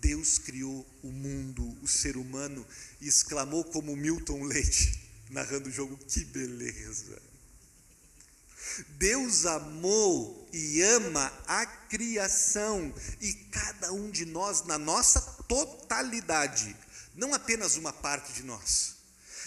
Deus 0.00 0.38
criou 0.38 0.86
o 1.02 1.10
mundo, 1.10 1.76
o 1.82 1.88
ser 1.88 2.16
humano, 2.16 2.66
e 3.00 3.08
exclamou 3.08 3.64
como 3.64 3.96
Milton 3.96 4.44
Leite, 4.44 5.00
narrando 5.30 5.68
o 5.68 5.72
jogo: 5.72 5.96
que 5.96 6.24
beleza! 6.24 7.27
Deus 8.90 9.46
amou 9.46 10.48
e 10.52 10.82
ama 10.82 11.32
a 11.46 11.66
criação 11.66 12.92
e 13.20 13.32
cada 13.32 13.92
um 13.92 14.10
de 14.10 14.24
nós 14.24 14.64
na 14.64 14.78
nossa 14.78 15.20
totalidade, 15.48 16.76
não 17.14 17.34
apenas 17.34 17.76
uma 17.76 17.92
parte 17.92 18.32
de 18.32 18.42
nós. 18.42 18.96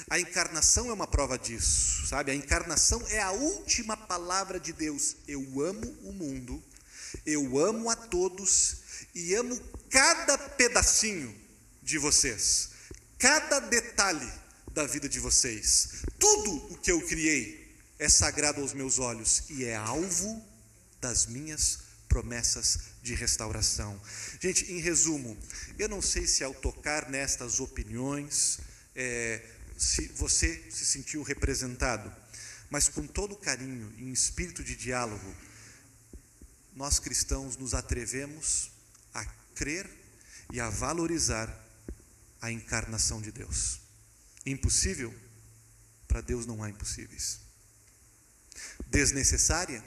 A 0.10 0.20
encarnação 0.20 0.90
é 0.90 0.94
uma 0.94 1.08
prova 1.08 1.38
disso, 1.38 2.08
sabe? 2.08 2.32
A 2.32 2.36
encarnação 2.36 3.02
é 3.10 3.22
a 3.22 3.32
última 3.32 3.96
palavra 3.96 4.60
de 4.60 4.74
Deus. 4.74 5.18
Eu 5.28 5.42
amo 5.62 5.88
o 6.04 6.12
mundo, 6.12 6.62
eu 7.26 7.60
amo 7.60 7.90
a 7.90 7.96
todos 7.96 8.78
e 9.14 9.36
amo 9.36 9.60
cada 9.90 10.38
pedacinho 10.38 11.36
de 11.84 11.98
vocês, 11.98 12.70
cada 13.18 13.60
detalhe 13.60 14.32
da 14.74 14.86
vida 14.86 15.08
de 15.08 15.20
vocês. 15.20 16.04
Tudo 16.18 16.74
o 16.74 16.78
que 16.78 16.92
eu 16.92 17.02
criei 17.06 17.61
é 18.02 18.10
sagrado 18.10 18.60
aos 18.62 18.74
meus 18.74 18.98
olhos 18.98 19.44
e 19.48 19.64
é 19.64 19.76
alvo 19.76 20.44
das 21.00 21.28
minhas 21.28 21.82
promessas 22.10 22.80
de 23.04 23.14
restauração. 23.14 24.02
Gente, 24.40 24.72
em 24.72 24.80
resumo, 24.80 25.38
eu 25.78 25.88
não 25.88 26.02
sei 26.02 26.26
se 26.26 26.44
ao 26.44 26.52
tocar 26.52 27.12
nestas 27.12 27.60
opiniões, 27.60 28.58
é, 28.96 29.48
se 29.78 30.08
você 30.16 30.66
se 30.72 30.84
sentiu 30.84 31.22
representado, 31.22 32.12
mas 32.72 32.90
com 32.90 33.06
todo 33.06 33.36
carinho, 33.36 33.94
em 34.00 34.12
espírito 34.12 34.64
de 34.64 34.76
diálogo, 34.76 35.36
nós 36.74 36.98
cristãos 36.98 37.56
nos 37.56 37.76
atrevemos 37.76 38.72
a 39.14 39.24
crer 39.54 39.88
e 40.52 40.60
a 40.60 40.72
valorizar 40.72 41.48
a 42.42 42.52
encarnação 42.52 43.22
de 43.22 43.32
Deus. 43.32 43.80
Impossível? 44.44 45.14
Para 46.08 46.22
Deus 46.22 46.48
não 46.48 46.64
há 46.64 46.70
impossíveis 46.72 47.41
desnecessária? 48.88 49.84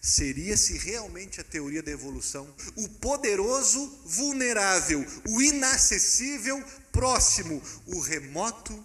Seria 0.00 0.56
se 0.56 0.76
realmente 0.78 1.40
a 1.40 1.44
teoria 1.44 1.82
da 1.82 1.92
evolução, 1.92 2.52
o 2.74 2.88
poderoso 2.88 3.86
vulnerável, 4.04 5.06
o 5.28 5.40
inacessível 5.40 6.60
próximo, 6.90 7.62
o 7.86 8.00
remoto 8.00 8.84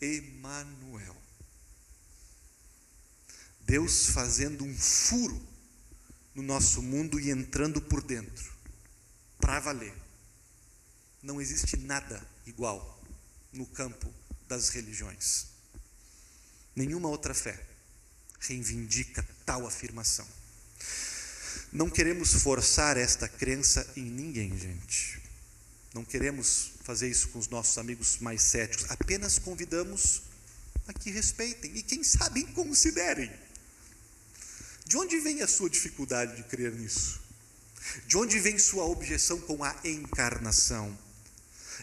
Emanuel. 0.00 1.16
Deus 3.60 4.06
fazendo 4.08 4.64
um 4.64 4.76
furo 4.76 5.40
no 6.34 6.42
nosso 6.42 6.82
mundo 6.82 7.18
e 7.18 7.30
entrando 7.30 7.80
por 7.80 8.02
dentro, 8.02 8.52
para 9.38 9.60
valer. 9.60 9.94
Não 11.22 11.40
existe 11.40 11.76
nada 11.78 12.22
igual 12.46 13.02
no 13.52 13.64
campo 13.66 14.12
das 14.46 14.68
religiões. 14.68 15.46
Nenhuma 16.74 17.08
outra 17.08 17.32
fé 17.32 17.69
reivindica 18.40 19.26
tal 19.44 19.66
afirmação. 19.66 20.26
Não 21.72 21.88
queremos 21.88 22.32
forçar 22.42 22.96
esta 22.96 23.28
crença 23.28 23.86
em 23.96 24.04
ninguém, 24.04 24.56
gente. 24.58 25.20
Não 25.94 26.04
queremos 26.04 26.72
fazer 26.82 27.08
isso 27.08 27.28
com 27.28 27.38
os 27.38 27.48
nossos 27.48 27.78
amigos 27.78 28.18
mais 28.18 28.42
céticos. 28.42 28.90
Apenas 28.90 29.38
convidamos 29.38 30.22
a 30.88 30.92
que 30.92 31.10
respeitem 31.10 31.76
e, 31.76 31.82
quem 31.82 32.02
sabe, 32.02 32.44
considerem. 32.44 33.30
De 34.84 34.96
onde 34.96 35.18
vem 35.20 35.42
a 35.42 35.48
sua 35.48 35.70
dificuldade 35.70 36.36
de 36.36 36.42
crer 36.44 36.72
nisso? 36.72 37.20
De 38.06 38.16
onde 38.16 38.38
vem 38.38 38.58
sua 38.58 38.84
objeção 38.84 39.40
com 39.40 39.62
a 39.62 39.74
encarnação? 39.84 40.96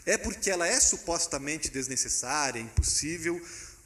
É 0.05 0.17
porque 0.17 0.49
ela 0.49 0.67
é 0.67 0.79
supostamente 0.79 1.69
desnecessária, 1.69 2.59
impossível, 2.59 3.41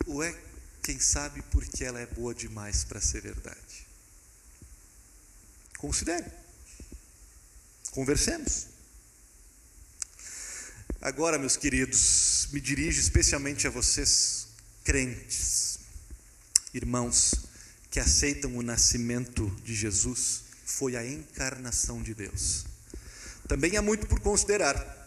ou 0.05 0.23
é, 0.23 0.35
quem 0.81 0.99
sabe, 0.99 1.41
porque 1.51 1.83
ela 1.83 1.99
é 1.99 2.05
boa 2.05 2.33
demais 2.33 2.83
para 2.83 2.99
ser 2.99 3.21
verdade? 3.21 3.87
Considere. 5.77 6.29
Conversemos. 7.91 8.67
Agora, 11.01 11.39
meus 11.39 11.57
queridos, 11.57 12.47
me 12.51 12.61
dirijo 12.61 12.99
especialmente 12.99 13.65
a 13.65 13.69
vocês, 13.69 14.47
crentes, 14.83 15.79
irmãos 16.73 17.33
que 17.89 17.99
aceitam 17.99 18.55
o 18.55 18.61
nascimento 18.61 19.49
de 19.63 19.75
Jesus, 19.75 20.43
foi 20.65 20.95
a 20.95 21.05
encarnação 21.05 22.01
de 22.01 22.13
Deus. 22.13 22.65
Também 23.47 23.75
há 23.75 23.81
muito 23.81 24.07
por 24.07 24.19
considerar. 24.21 25.00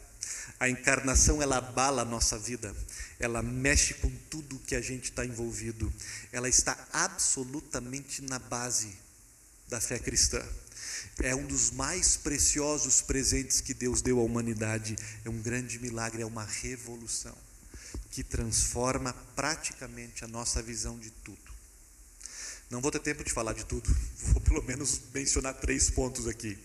A 0.65 0.69
encarnação 0.71 1.43
ela 1.43 1.59
abala 1.59 2.01
a 2.01 2.07
nossa 2.07 2.39
vida, 2.39 2.75
ela 3.19 3.43
mexe 3.43 3.93
com 3.93 4.11
tudo 4.31 4.59
que 4.61 4.75
a 4.75 4.81
gente 4.81 5.11
está 5.11 5.23
envolvido, 5.23 5.93
ela 6.33 6.49
está 6.49 6.75
absolutamente 6.91 8.23
na 8.23 8.39
base 8.39 8.97
da 9.69 9.79
fé 9.79 9.99
cristã 9.99 10.43
é 11.23 11.35
um 11.35 11.47
dos 11.47 11.71
mais 11.71 12.17
preciosos 12.17 13.01
presentes 13.03 13.61
que 13.61 13.75
Deus 13.75 14.03
deu 14.03 14.19
à 14.19 14.23
humanidade. 14.23 14.97
É 15.25 15.31
um 15.31 15.41
grande 15.41 15.79
milagre, 15.79 16.23
é 16.23 16.27
uma 16.27 16.45
revolução 16.45 17.37
que 18.11 18.25
transforma 18.25 19.13
praticamente 19.37 20.25
a 20.25 20.29
nossa 20.29 20.63
visão 20.63 20.99
de 20.99 21.11
tudo. 21.11 21.39
Não 22.71 22.81
vou 22.81 22.91
ter 22.91 23.01
tempo 23.01 23.23
de 23.23 23.33
falar 23.33 23.53
de 23.53 23.65
tudo, 23.65 23.95
vou 24.19 24.41
pelo 24.41 24.63
menos 24.63 25.01
mencionar 25.13 25.55
três 25.55 25.91
pontos 25.91 26.27
aqui. 26.27 26.59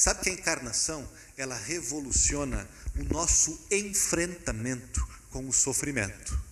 Sabe 0.00 0.22
que 0.22 0.30
a 0.30 0.32
encarnação, 0.32 1.06
ela 1.36 1.54
revoluciona 1.54 2.66
o 2.98 3.04
nosso 3.12 3.60
enfrentamento 3.70 5.06
com 5.28 5.46
o 5.46 5.52
sofrimento. 5.52 6.42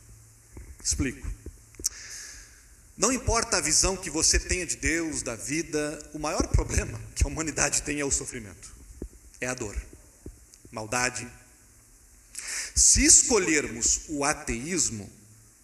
Explico. 0.84 1.26
Não 2.94 3.10
importa 3.10 3.56
a 3.56 3.60
visão 3.62 3.96
que 3.96 4.10
você 4.10 4.38
tenha 4.38 4.66
de 4.66 4.76
Deus, 4.76 5.22
da 5.22 5.34
vida, 5.34 5.98
o 6.12 6.18
maior 6.18 6.46
problema 6.48 7.00
que 7.14 7.24
a 7.24 7.26
humanidade 7.26 7.80
tem 7.84 7.98
é 8.00 8.04
o 8.04 8.10
sofrimento, 8.10 8.70
é 9.40 9.46
a 9.46 9.54
dor, 9.54 9.74
maldade. 10.70 11.26
Se 12.74 13.02
escolhermos 13.02 14.02
o 14.10 14.24
ateísmo, 14.24 15.10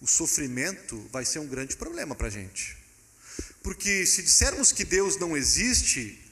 o 0.01 0.07
sofrimento 0.07 1.07
vai 1.13 1.27
ser 1.27 1.39
um 1.39 1.47
grande 1.47 1.77
problema 1.77 2.15
para 2.15 2.29
a 2.29 2.31
gente. 2.31 2.79
Porque 3.63 4.07
se 4.07 4.23
dissermos 4.23 4.73
que 4.73 4.87
Deus 4.87 5.19
não 5.19 5.37
existe, 5.37 6.24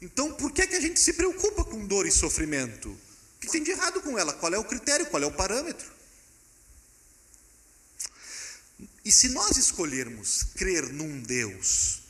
então 0.00 0.32
por 0.34 0.52
que, 0.52 0.62
é 0.62 0.66
que 0.66 0.76
a 0.76 0.80
gente 0.80 1.00
se 1.00 1.12
preocupa 1.12 1.64
com 1.64 1.86
dor 1.86 2.06
e 2.06 2.12
sofrimento? 2.12 2.88
O 2.90 3.40
que 3.40 3.48
tem 3.48 3.62
de 3.62 3.70
errado 3.70 4.00
com 4.00 4.18
ela? 4.18 4.32
Qual 4.32 4.52
é 4.52 4.58
o 4.58 4.64
critério? 4.64 5.06
Qual 5.06 5.22
é 5.22 5.26
o 5.26 5.32
parâmetro? 5.32 5.98
E 9.04 9.10
se 9.10 9.28
nós 9.30 9.56
escolhermos 9.56 10.42
crer 10.54 10.92
num 10.92 11.20
Deus 11.20 12.02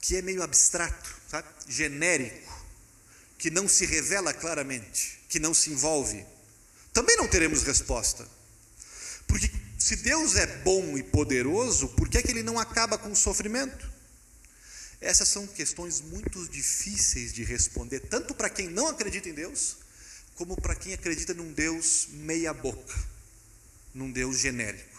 que 0.00 0.16
é 0.16 0.22
meio 0.22 0.42
abstrato, 0.42 1.14
sabe? 1.28 1.48
genérico, 1.68 2.66
que 3.38 3.50
não 3.50 3.68
se 3.68 3.84
revela 3.84 4.32
claramente, 4.32 5.20
que 5.28 5.38
não 5.38 5.52
se 5.52 5.70
envolve, 5.70 6.24
também 6.92 7.16
não 7.16 7.28
teremos 7.28 7.62
resposta. 7.62 8.26
Porque 9.26 9.50
se 9.78 9.96
Deus 9.96 10.36
é 10.36 10.46
bom 10.58 10.96
e 10.96 11.02
poderoso, 11.02 11.88
por 11.88 12.08
que, 12.08 12.18
é 12.18 12.22
que 12.22 12.30
ele 12.30 12.42
não 12.42 12.58
acaba 12.58 12.96
com 12.96 13.10
o 13.10 13.16
sofrimento? 13.16 13.95
Essas 15.06 15.28
são 15.28 15.46
questões 15.46 16.00
muito 16.00 16.48
difíceis 16.48 17.32
de 17.32 17.44
responder, 17.44 18.00
tanto 18.00 18.34
para 18.34 18.50
quem 18.50 18.68
não 18.68 18.88
acredita 18.88 19.28
em 19.28 19.34
Deus, 19.34 19.76
como 20.34 20.60
para 20.60 20.74
quem 20.74 20.92
acredita 20.92 21.32
num 21.32 21.52
Deus 21.52 22.08
meia-boca, 22.10 22.94
num 23.94 24.10
Deus 24.10 24.38
genérico 24.38 24.96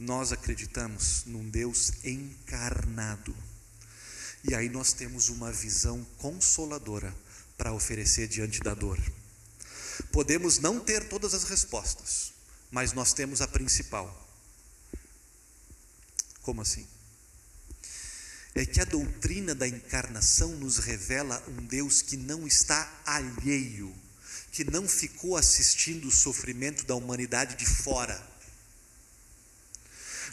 nós 0.00 0.32
acreditamos 0.32 1.24
num 1.26 1.48
Deus 1.50 1.92
encarnado. 2.02 3.36
E 4.42 4.54
aí 4.54 4.70
nós 4.70 4.94
temos 4.94 5.28
uma 5.28 5.52
visão 5.52 6.02
consoladora 6.16 7.14
para 7.58 7.74
oferecer 7.74 8.26
diante 8.26 8.60
da 8.60 8.72
dor. 8.72 8.98
Podemos 10.10 10.58
não 10.58 10.80
ter 10.80 11.06
todas 11.06 11.34
as 11.34 11.44
respostas, 11.44 12.32
mas 12.70 12.94
nós 12.94 13.12
temos 13.12 13.42
a 13.42 13.46
principal. 13.46 14.26
Como 16.40 16.62
assim? 16.62 16.88
É 18.54 18.66
que 18.66 18.80
a 18.80 18.84
doutrina 18.84 19.54
da 19.54 19.66
encarnação 19.66 20.50
nos 20.56 20.78
revela 20.78 21.42
um 21.48 21.66
Deus 21.66 22.02
que 22.02 22.16
não 22.16 22.46
está 22.46 23.00
alheio, 23.06 23.94
que 24.50 24.64
não 24.64 24.88
ficou 24.88 25.36
assistindo 25.36 26.08
o 26.08 26.12
sofrimento 26.12 26.84
da 26.84 26.94
humanidade 26.94 27.54
de 27.54 27.66
fora. 27.66 28.28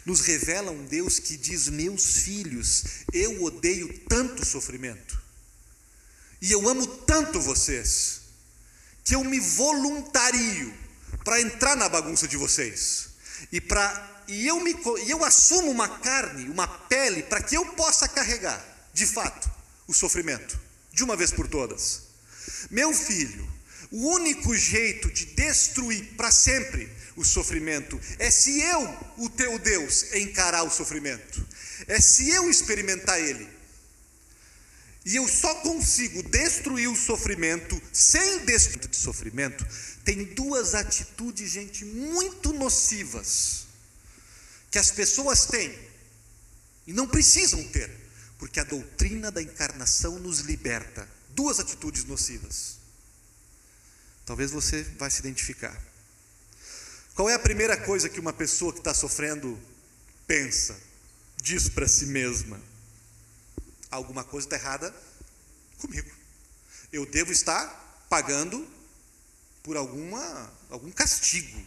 Nos 0.04 0.20
revela 0.22 0.70
um 0.70 0.84
Deus 0.86 1.18
que 1.18 1.36
diz: 1.36 1.68
Meus 1.68 2.18
filhos, 2.18 2.84
eu 3.12 3.42
odeio 3.44 3.96
tanto 4.08 4.44
sofrimento, 4.44 5.20
e 6.40 6.50
eu 6.50 6.68
amo 6.68 6.86
tanto 6.86 7.40
vocês, 7.40 8.22
que 9.04 9.14
eu 9.14 9.22
me 9.22 9.38
voluntario 9.38 10.74
para 11.24 11.40
entrar 11.40 11.76
na 11.76 11.88
bagunça 11.88 12.26
de 12.26 12.36
vocês, 12.36 13.10
e, 13.52 13.60
pra, 13.60 14.17
e, 14.28 14.46
eu, 14.46 14.60
me, 14.60 14.76
e 15.06 15.10
eu 15.10 15.24
assumo 15.24 15.70
uma 15.70 15.88
carne, 15.88 16.50
uma 16.50 16.68
pele, 16.68 17.22
para 17.22 17.42
que 17.42 17.56
eu 17.56 17.64
possa 17.72 18.06
carregar, 18.06 18.62
de 18.92 19.06
fato, 19.06 19.50
o 19.86 19.94
sofrimento, 19.94 20.60
de 20.92 21.02
uma 21.02 21.16
vez 21.16 21.32
por 21.32 21.48
todas. 21.48 22.02
Meu 22.70 22.92
filho, 22.92 23.48
o 23.90 24.06
único 24.10 24.54
jeito 24.54 25.10
de 25.10 25.24
destruir 25.24 26.14
para 26.14 26.30
sempre 26.30 26.92
o 27.16 27.24
sofrimento. 27.24 27.98
É 28.18 28.30
se 28.30 28.60
eu, 28.60 28.96
o 29.16 29.30
teu 29.30 29.58
Deus, 29.58 30.12
encarar 30.12 30.62
o 30.62 30.70
sofrimento. 30.70 31.44
É 31.86 31.98
se 31.98 32.28
eu 32.28 32.50
experimentar 32.50 33.18
ele. 33.18 33.48
E 35.06 35.16
eu 35.16 35.26
só 35.26 35.54
consigo 35.56 36.22
destruir 36.22 36.88
o 36.88 36.94
sofrimento 36.96 37.80
sem 37.94 38.44
destruir 38.44 38.88
de 38.88 38.96
sofrimento. 38.96 39.66
Tem 40.04 40.22
duas 40.22 40.74
atitudes, 40.74 41.50
gente, 41.50 41.82
muito 41.86 42.52
nocivas 42.52 43.67
que 44.70 44.78
as 44.78 44.90
pessoas 44.90 45.46
têm 45.46 45.76
e 46.86 46.92
não 46.92 47.06
precisam 47.06 47.62
ter, 47.68 47.90
porque 48.38 48.60
a 48.60 48.64
doutrina 48.64 49.30
da 49.30 49.42
encarnação 49.42 50.18
nos 50.18 50.40
liberta. 50.40 51.08
Duas 51.30 51.60
atitudes 51.60 52.04
nocivas. 52.04 52.78
Talvez 54.24 54.50
você 54.50 54.82
vai 54.98 55.10
se 55.10 55.20
identificar. 55.20 55.80
Qual 57.14 57.28
é 57.28 57.34
a 57.34 57.38
primeira 57.38 57.76
coisa 57.76 58.08
que 58.08 58.20
uma 58.20 58.32
pessoa 58.32 58.72
que 58.72 58.78
está 58.78 58.94
sofrendo 58.94 59.58
pensa, 60.26 60.78
diz 61.42 61.68
para 61.68 61.88
si 61.88 62.06
mesma? 62.06 62.60
Alguma 63.90 64.22
coisa 64.22 64.46
está 64.46 64.56
errada 64.56 64.94
comigo. 65.78 66.10
Eu 66.92 67.06
devo 67.06 67.32
estar 67.32 68.06
pagando 68.08 68.66
por 69.62 69.76
alguma, 69.76 70.52
algum 70.70 70.90
castigo. 70.90 71.60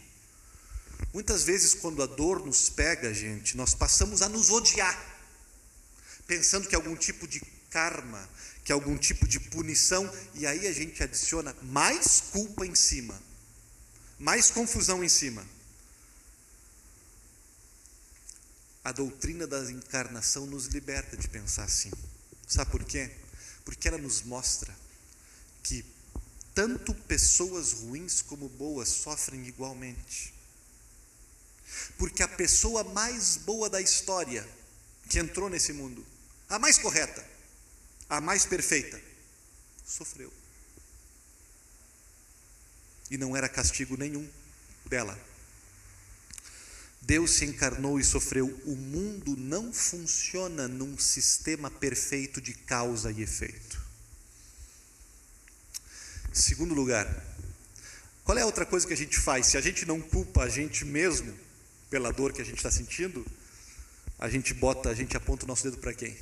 Muitas 1.12 1.44
vezes, 1.44 1.74
quando 1.74 2.02
a 2.02 2.06
dor 2.06 2.44
nos 2.44 2.70
pega, 2.70 3.12
gente, 3.12 3.56
nós 3.56 3.74
passamos 3.74 4.22
a 4.22 4.28
nos 4.28 4.50
odiar, 4.50 4.98
pensando 6.26 6.68
que 6.68 6.74
algum 6.74 6.96
tipo 6.96 7.28
de 7.28 7.40
karma, 7.70 8.28
que 8.64 8.72
algum 8.72 8.96
tipo 8.96 9.26
de 9.28 9.38
punição, 9.38 10.10
e 10.34 10.46
aí 10.46 10.66
a 10.66 10.72
gente 10.72 11.02
adiciona 11.02 11.54
mais 11.62 12.22
culpa 12.32 12.64
em 12.66 12.74
cima 12.74 13.20
mais 14.22 14.52
confusão 14.52 15.02
em 15.02 15.08
cima. 15.08 15.44
A 18.84 18.92
doutrina 18.92 19.48
da 19.48 19.68
encarnação 19.68 20.46
nos 20.46 20.66
liberta 20.66 21.16
de 21.16 21.28
pensar 21.28 21.64
assim. 21.64 21.90
Sabe 22.46 22.70
por 22.70 22.84
quê? 22.84 23.10
Porque 23.64 23.88
ela 23.88 23.98
nos 23.98 24.22
mostra 24.22 24.72
que 25.64 25.84
tanto 26.54 26.94
pessoas 26.94 27.72
ruins 27.72 28.22
como 28.22 28.48
boas 28.48 28.88
sofrem 28.90 29.44
igualmente. 29.44 30.32
Porque 31.98 32.22
a 32.22 32.28
pessoa 32.28 32.84
mais 32.84 33.36
boa 33.36 33.68
da 33.68 33.80
história 33.80 34.46
que 35.08 35.18
entrou 35.18 35.48
nesse 35.48 35.72
mundo, 35.72 36.04
a 36.48 36.58
mais 36.58 36.78
correta, 36.78 37.24
a 38.08 38.20
mais 38.20 38.44
perfeita, 38.44 39.00
sofreu 39.84 40.32
e 43.12 43.18
não 43.18 43.36
era 43.36 43.46
castigo 43.46 43.94
nenhum 43.94 44.26
dela. 44.86 45.18
Deus 47.02 47.32
se 47.32 47.44
encarnou 47.44 48.00
e 48.00 48.04
sofreu. 48.04 48.46
O 48.64 48.74
mundo 48.74 49.36
não 49.36 49.70
funciona 49.70 50.66
num 50.66 50.96
sistema 50.96 51.70
perfeito 51.70 52.40
de 52.40 52.54
causa 52.54 53.12
e 53.12 53.20
efeito. 53.20 53.78
Segundo 56.32 56.72
lugar, 56.72 57.06
qual 58.24 58.38
é 58.38 58.40
a 58.40 58.46
outra 58.46 58.64
coisa 58.64 58.86
que 58.86 58.94
a 58.94 58.96
gente 58.96 59.18
faz? 59.18 59.48
Se 59.48 59.58
a 59.58 59.60
gente 59.60 59.84
não 59.84 60.00
culpa 60.00 60.44
a 60.44 60.48
gente 60.48 60.82
mesmo 60.82 61.38
pela 61.92 62.10
dor 62.10 62.32
que 62.32 62.40
a 62.40 62.44
gente 62.44 62.56
está 62.56 62.70
sentindo, 62.70 63.22
a 64.18 64.26
gente 64.26 64.54
bota, 64.54 64.88
a 64.88 64.94
gente 64.94 65.14
aponta 65.14 65.44
o 65.44 65.46
nosso 65.46 65.64
dedo 65.64 65.76
para 65.76 65.92
quem? 65.92 66.16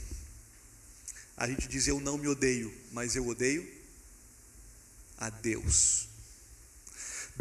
A 1.37 1.47
gente 1.47 1.69
diz 1.69 1.87
eu 1.87 2.01
não 2.01 2.19
me 2.19 2.27
odeio, 2.27 2.75
mas 2.91 3.15
eu 3.15 3.25
odeio 3.25 3.65
a 5.17 5.31
Deus. 5.31 6.09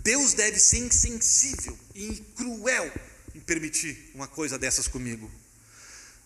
Deus 0.04 0.36
deve 0.36 0.60
ser 0.60 0.78
insensível 0.78 1.76
e 1.96 2.18
cruel 2.36 2.94
em 3.34 3.40
permitir 3.40 4.12
uma 4.14 4.28
coisa 4.28 4.60
dessas 4.60 4.88
comigo. 4.88 5.30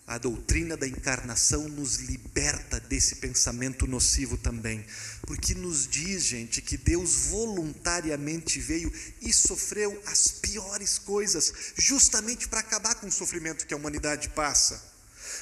A 0.06 0.18
doutrina 0.18 0.76
da 0.76 0.86
encarnação 0.86 1.66
nos 1.66 1.96
liberta 1.96 2.78
desse 2.78 3.16
pensamento 3.16 3.86
nocivo 3.86 4.36
também, 4.36 4.84
porque 5.22 5.54
nos 5.54 5.88
diz, 5.88 6.24
gente, 6.24 6.60
que 6.60 6.76
Deus 6.76 7.28
voluntariamente 7.28 8.60
veio 8.60 8.92
e 9.22 9.32
sofreu 9.32 9.98
as 10.04 10.28
piores 10.28 10.98
coisas, 10.98 11.72
justamente 11.78 12.48
para 12.48 12.60
acabar 12.60 12.96
com 12.96 13.06
o 13.06 13.12
sofrimento 13.12 13.66
que 13.66 13.72
a 13.72 13.78
humanidade 13.78 14.28
passa. 14.28 14.92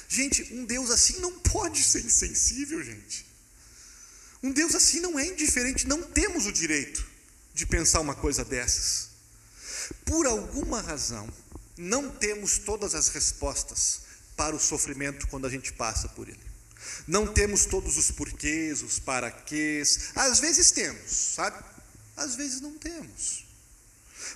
Gente, 0.07 0.53
um 0.53 0.63
Deus 0.63 0.89
assim 0.91 1.19
não 1.19 1.39
pode 1.39 1.83
ser 1.83 2.05
insensível, 2.05 2.81
gente. 2.81 3.25
Um 4.41 4.51
Deus 4.53 4.75
assim 4.75 5.01
não 5.01 5.19
é 5.19 5.25
indiferente, 5.25 5.87
não 5.87 6.01
temos 6.01 6.45
o 6.45 6.53
direito 6.53 7.05
de 7.53 7.65
pensar 7.65 7.99
uma 7.99 8.15
coisa 8.15 8.45
dessas. 8.45 9.09
Por 10.05 10.25
alguma 10.25 10.79
razão, 10.79 11.27
não 11.75 12.09
temos 12.09 12.59
todas 12.59 12.95
as 12.95 13.09
respostas 13.09 14.03
para 14.35 14.55
o 14.55 14.59
sofrimento 14.59 15.27
quando 15.27 15.45
a 15.45 15.49
gente 15.49 15.73
passa 15.73 16.07
por 16.09 16.27
ele. 16.27 16.39
Não 17.07 17.27
temos 17.27 17.65
todos 17.65 17.97
os 17.97 18.11
porquês, 18.11 18.81
os 18.81 18.99
paraquês. 18.99 20.11
Às 20.15 20.39
vezes 20.39 20.71
temos, 20.71 21.11
sabe? 21.11 21.63
Às 22.15 22.35
vezes 22.35 22.61
não 22.61 22.73
temos. 22.77 23.45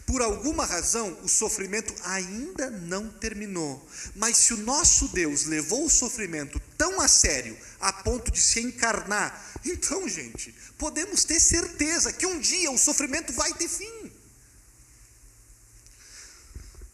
Por 0.05 0.21
alguma 0.21 0.65
razão, 0.65 1.17
o 1.23 1.27
sofrimento 1.27 1.93
ainda 2.03 2.69
não 2.69 3.09
terminou. 3.09 3.85
Mas 4.15 4.37
se 4.37 4.53
o 4.53 4.57
nosso 4.57 5.09
Deus 5.09 5.45
levou 5.45 5.85
o 5.85 5.89
sofrimento 5.89 6.59
tão 6.77 6.99
a 7.01 7.07
sério, 7.07 7.57
a 7.79 7.91
ponto 7.91 8.31
de 8.31 8.39
se 8.39 8.59
encarnar, 8.59 9.45
então, 9.65 10.07
gente, 10.07 10.53
podemos 10.77 11.23
ter 11.23 11.39
certeza 11.39 12.13
que 12.13 12.25
um 12.25 12.39
dia 12.39 12.71
o 12.71 12.77
sofrimento 12.77 13.33
vai 13.33 13.53
ter 13.53 13.67
fim. 13.67 14.11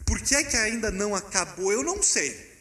Por 0.05 0.21
que 0.21 0.35
é 0.35 0.43
que 0.43 0.57
ainda 0.57 0.91
não 0.91 1.15
acabou? 1.15 1.71
Eu 1.71 1.83
não 1.83 2.01
sei. 2.01 2.52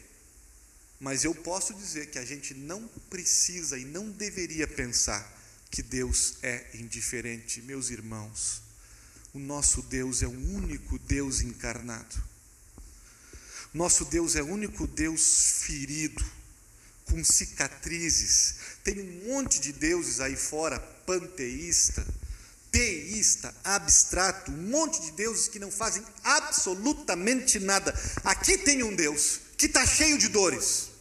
Mas 1.03 1.25
eu 1.25 1.35
posso 1.35 1.73
dizer 1.73 2.11
que 2.11 2.17
a 2.17 2.23
gente 2.23 2.53
não 2.53 2.87
precisa 3.09 3.77
e 3.77 3.83
não 3.83 4.09
deveria 4.09 4.65
pensar 4.65 5.37
que 5.69 5.83
Deus 5.83 6.35
é 6.41 6.65
indiferente, 6.75 7.61
meus 7.61 7.89
irmãos. 7.89 8.61
O 9.33 9.37
nosso 9.37 9.81
Deus 9.81 10.23
é 10.23 10.27
o 10.27 10.31
único 10.31 10.97
Deus 10.99 11.41
encarnado. 11.41 12.23
Nosso 13.73 14.05
Deus 14.05 14.37
é 14.37 14.43
o 14.43 14.47
único 14.47 14.87
Deus 14.87 15.63
ferido, 15.63 16.25
com 17.03 17.21
cicatrizes. 17.21 18.55
Tem 18.81 19.01
um 19.01 19.27
monte 19.27 19.59
de 19.59 19.73
deuses 19.73 20.21
aí 20.21 20.37
fora, 20.37 20.79
panteísta, 20.79 22.07
teísta, 22.71 23.53
abstrato, 23.61 24.53
um 24.53 24.69
monte 24.69 25.01
de 25.01 25.11
deuses 25.11 25.49
que 25.49 25.59
não 25.59 25.69
fazem 25.69 26.01
absolutamente 26.23 27.59
nada. 27.59 27.93
Aqui 28.23 28.57
tem 28.57 28.83
um 28.83 28.95
Deus 28.95 29.41
que 29.57 29.65
está 29.65 29.85
cheio 29.85 30.17
de 30.17 30.29
dores 30.29 30.92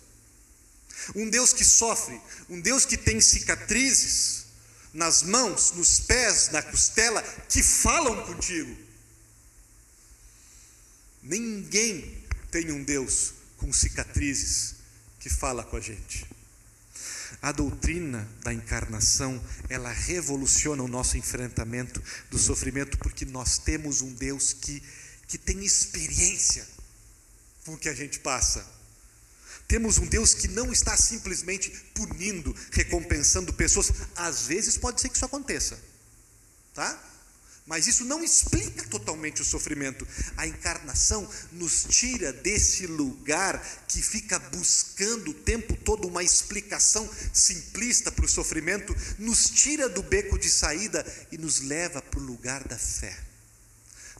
um 1.15 1.29
Deus 1.29 1.53
que 1.53 1.65
sofre, 1.65 2.21
um 2.49 2.61
Deus 2.61 2.85
que 2.85 2.97
tem 2.97 3.21
cicatrizes 3.21 4.47
nas 4.93 5.23
mãos, 5.23 5.73
nos 5.73 6.01
pés, 6.01 6.51
na 6.51 6.63
costela, 6.63 7.23
que 7.49 7.63
falam 7.63 8.27
contigo. 8.27 8.77
Ninguém 11.23 12.25
tem 12.51 12.71
um 12.71 12.83
Deus 12.83 13.33
com 13.57 13.73
cicatrizes 13.73 14.75
que 15.19 15.31
fala 15.31 15.65
com 15.65 15.77
a 15.77 15.81
gente. 15.81 16.27
A 17.41 17.51
doutrina 17.51 18.29
da 18.43 18.53
encarnação, 18.53 19.43
ela 19.69 19.91
revoluciona 19.91 20.83
o 20.83 20.89
nosso 20.89 21.17
enfrentamento 21.17 22.03
do 22.31 22.39
sofrimento, 22.39 22.99
porque 22.99 23.25
nós 23.25 23.59
temos 23.59 24.01
um 24.01 24.13
Deus 24.13 24.53
que, 24.53 24.83
que 25.27 25.39
tem 25.39 25.65
experiência 25.65 26.67
com 27.65 27.75
o 27.75 27.79
que 27.79 27.89
a 27.89 27.95
gente 27.95 28.19
passa. 28.21 28.65
Temos 29.73 29.97
um 29.97 30.05
Deus 30.05 30.35
que 30.35 30.49
não 30.49 30.71
está 30.71 30.95
simplesmente 30.99 31.71
punindo, 31.95 32.55
recompensando 32.73 33.55
pessoas. 33.55 33.91
Às 34.15 34.43
vezes 34.43 34.77
pode 34.77 35.01
ser 35.01 35.09
que 35.09 35.17
isso 35.17 35.25
aconteça, 35.25 35.83
tá? 36.75 37.03
Mas 37.65 37.87
isso 37.87 38.05
não 38.05 38.23
explica 38.23 38.87
totalmente 38.89 39.41
o 39.41 39.45
sofrimento. 39.47 40.07
A 40.37 40.47
encarnação 40.47 41.27
nos 41.53 41.85
tira 41.85 42.35
desse 42.35 42.87
lugar 42.87 43.59
que 43.89 44.03
fica 44.03 44.39
buscando 44.39 45.31
o 45.31 45.41
tempo 45.41 45.75
todo 45.75 46.07
uma 46.07 46.23
explicação 46.23 47.09
simplista 47.33 48.13
para 48.13 48.27
o 48.27 48.29
sofrimento, 48.29 48.95
nos 49.19 49.49
tira 49.49 49.89
do 49.89 50.03
beco 50.03 50.39
de 50.39 50.51
saída 50.51 51.03
e 51.33 51.39
nos 51.39 51.61
leva 51.61 52.03
para 52.03 52.21
o 52.21 52.23
lugar 52.23 52.63
da 52.69 52.77
fé, 52.77 53.19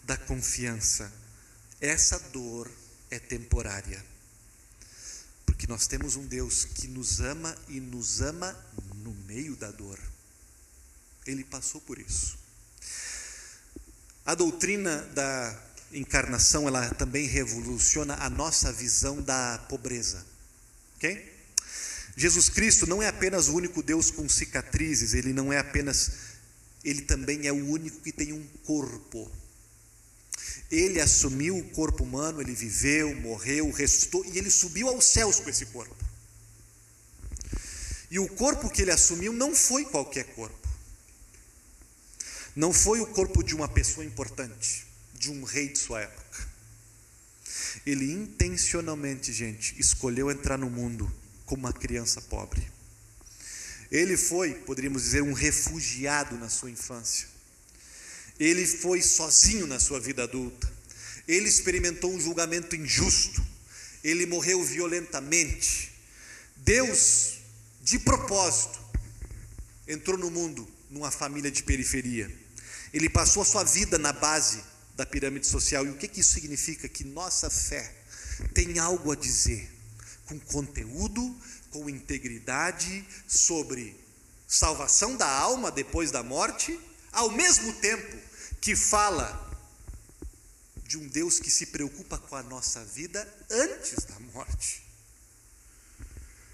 da 0.05 0.17
confiança. 0.17 1.13
Essa 1.79 2.19
dor 2.19 2.71
é 3.11 3.19
temporária 3.19 4.12
que 5.63 5.69
nós 5.69 5.87
temos 5.87 6.17
um 6.17 6.27
Deus 6.27 6.65
que 6.65 6.89
nos 6.89 7.21
ama 7.21 7.57
e 7.69 7.79
nos 7.79 8.21
ama 8.21 8.53
no 8.97 9.15
meio 9.27 9.55
da 9.55 9.71
dor. 9.71 9.97
Ele 11.25 11.45
passou 11.45 11.81
por 11.81 12.01
isso. 12.01 12.37
A 14.27 14.35
doutrina 14.35 15.03
da 15.15 15.63
encarnação, 15.93 16.67
ela 16.67 16.91
também 16.95 17.27
revoluciona 17.27 18.17
a 18.17 18.29
nossa 18.29 18.73
visão 18.73 19.23
da 19.23 19.59
pobreza. 19.69 20.27
OK? 20.97 21.33
Jesus 22.17 22.49
Cristo 22.49 22.87
não 22.87 23.01
é 23.01 23.07
apenas 23.07 23.49
o 23.49 23.55
único 23.55 23.83
Deus 23.85 24.11
com 24.11 24.29
cicatrizes, 24.29 25.15
ele 25.15 25.33
não 25.33 25.53
é 25.53 25.59
apenas 25.59 26.33
ele 26.85 27.03
também 27.03 27.47
é 27.47 27.53
o 27.53 27.69
único 27.69 28.01
que 28.01 28.11
tem 28.11 28.33
um 28.33 28.45
corpo. 28.65 29.31
Ele 30.73 31.03
assumiu 31.03 31.59
o 31.59 31.69
corpo 31.69 32.03
humano, 32.03 32.41
ele 32.41 32.55
viveu, 32.55 33.15
morreu, 33.17 33.71
ressuscitou 33.71 34.25
e 34.25 34.39
ele 34.39 34.51
subiu 34.51 34.89
aos 34.89 35.05
céus 35.05 35.39
com 35.39 35.51
esse 35.51 35.67
corpo. 35.67 35.95
E 38.11 38.19
o 38.19 38.27
corpo 38.27 38.71
que 38.71 38.81
ele 38.81 38.91
assumiu 38.91 39.35
não 39.35 39.55
foi 39.55 39.85
qualquer 39.85 40.25
corpo. 40.35 40.67
Não 42.57 42.73
foi 42.73 43.01
o 43.01 43.07
corpo 43.07 43.43
de 43.43 43.55
uma 43.55 43.69
pessoa 43.69 44.05
importante, 44.05 44.87
de 45.13 45.31
um 45.31 45.45
rei 45.45 45.69
de 45.69 45.79
sua 45.79 46.01
época. 46.01 46.49
Ele 47.85 48.11
intencionalmente, 48.11 49.31
gente, 49.31 49.79
escolheu 49.79 50.31
entrar 50.31 50.57
no 50.57 50.71
mundo 50.71 51.11
como 51.45 51.67
uma 51.67 51.73
criança 51.73 52.19
pobre. 52.23 52.67
Ele 53.91 54.17
foi, 54.17 54.55
poderíamos 54.55 55.03
dizer, 55.03 55.23
um 55.23 55.35
refugiado 55.35 56.39
na 56.39 56.49
sua 56.49 56.71
infância. 56.71 57.32
Ele 58.39 58.67
foi 58.67 59.03
sozinho 59.03 59.67
na 59.67 59.79
sua 59.79 60.01
vida 60.01 60.25
adulta. 60.25 60.71
Ele 61.27 61.49
experimentou 61.49 62.13
um 62.13 62.21
julgamento 62.21 62.75
injusto. 62.75 63.45
Ele 64.03 64.27
morreu 64.27 64.63
violentamente. 64.65 65.93
Deus, 66.57 67.39
de 67.83 67.99
propósito, 67.99 68.81
entrou 69.87 70.19
no 70.19 70.31
mundo 70.31 70.69
numa 70.91 71.11
família 71.11 71.51
de 71.51 71.63
periferia. 71.63 72.31
Ele 72.93 73.09
passou 73.09 73.43
a 73.43 73.47
sua 73.47 73.65
vida 73.65 73.99
na 73.99 74.13
base 74.13 74.63
da 74.97 75.07
pirâmide 75.07 75.47
social. 75.47 75.87
E 75.87 75.91
o 75.91 75.97
que, 75.97 76.09
que 76.09 76.21
isso 76.21 76.35
significa? 76.35 76.89
Que 76.89 77.05
nossa 77.05 77.49
fé 77.49 77.95
tem 78.55 78.79
algo 78.79 79.13
a 79.13 79.17
dizer, 79.17 79.71
com 80.27 80.39
conteúdo, 80.39 81.37
com 81.71 81.89
integridade, 81.89 83.05
sobre 83.27 83.97
salvação 84.47 85.17
da 85.17 85.29
alma 85.29 85.71
depois 85.71 86.11
da 86.11 86.23
morte, 86.23 86.79
ao 87.13 87.31
mesmo 87.31 87.73
tempo 87.75 88.17
que 88.61 88.75
fala 88.75 89.51
de 90.87 90.99
um 90.99 91.07
Deus 91.09 91.39
que 91.39 91.51
se 91.51 91.67
preocupa 91.67 92.19
com 92.19 92.37
a 92.37 92.43
nossa 92.43 92.85
vida 92.85 93.27
antes 93.51 94.05
da 94.05 94.19
morte. 94.33 94.83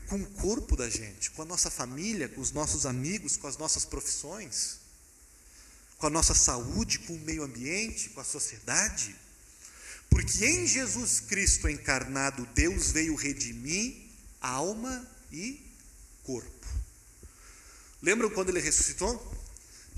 Com 0.07 0.21
o 0.21 0.27
corpo 0.27 0.77
da 0.77 0.89
gente, 0.89 1.31
com 1.33 1.43
a 1.43 1.45
nossa 1.45 1.71
família, 1.71 2.29
com 2.29 2.41
os 2.41 2.53
nossos 2.53 2.87
amigos, 2.87 3.37
com 3.37 3.47
as 3.47 3.57
nossas 3.57 3.85
profissões, 3.85 4.79
com 5.99 6.07
a 6.07 6.11
nossa 6.11 6.35
saúde, 6.35 7.01
com 7.01 7.15
o 7.15 7.21
meio 7.21 7.43
ambiente, 7.43 8.11
com 8.11 8.21
a 8.21 8.25
sociedade. 8.25 9.15
Porque 10.09 10.47
em 10.47 10.67
Jesus 10.67 11.21
Cristo 11.21 11.69
encarnado, 11.69 12.47
Deus 12.55 12.91
veio 12.91 13.15
redimir 13.15 13.97
alma 14.41 15.07
e 15.33 15.61
corpo. 16.23 16.67
Lembram 18.01 18.31
quando 18.31 18.51
ele 18.51 18.61
ressuscitou? 18.61 19.38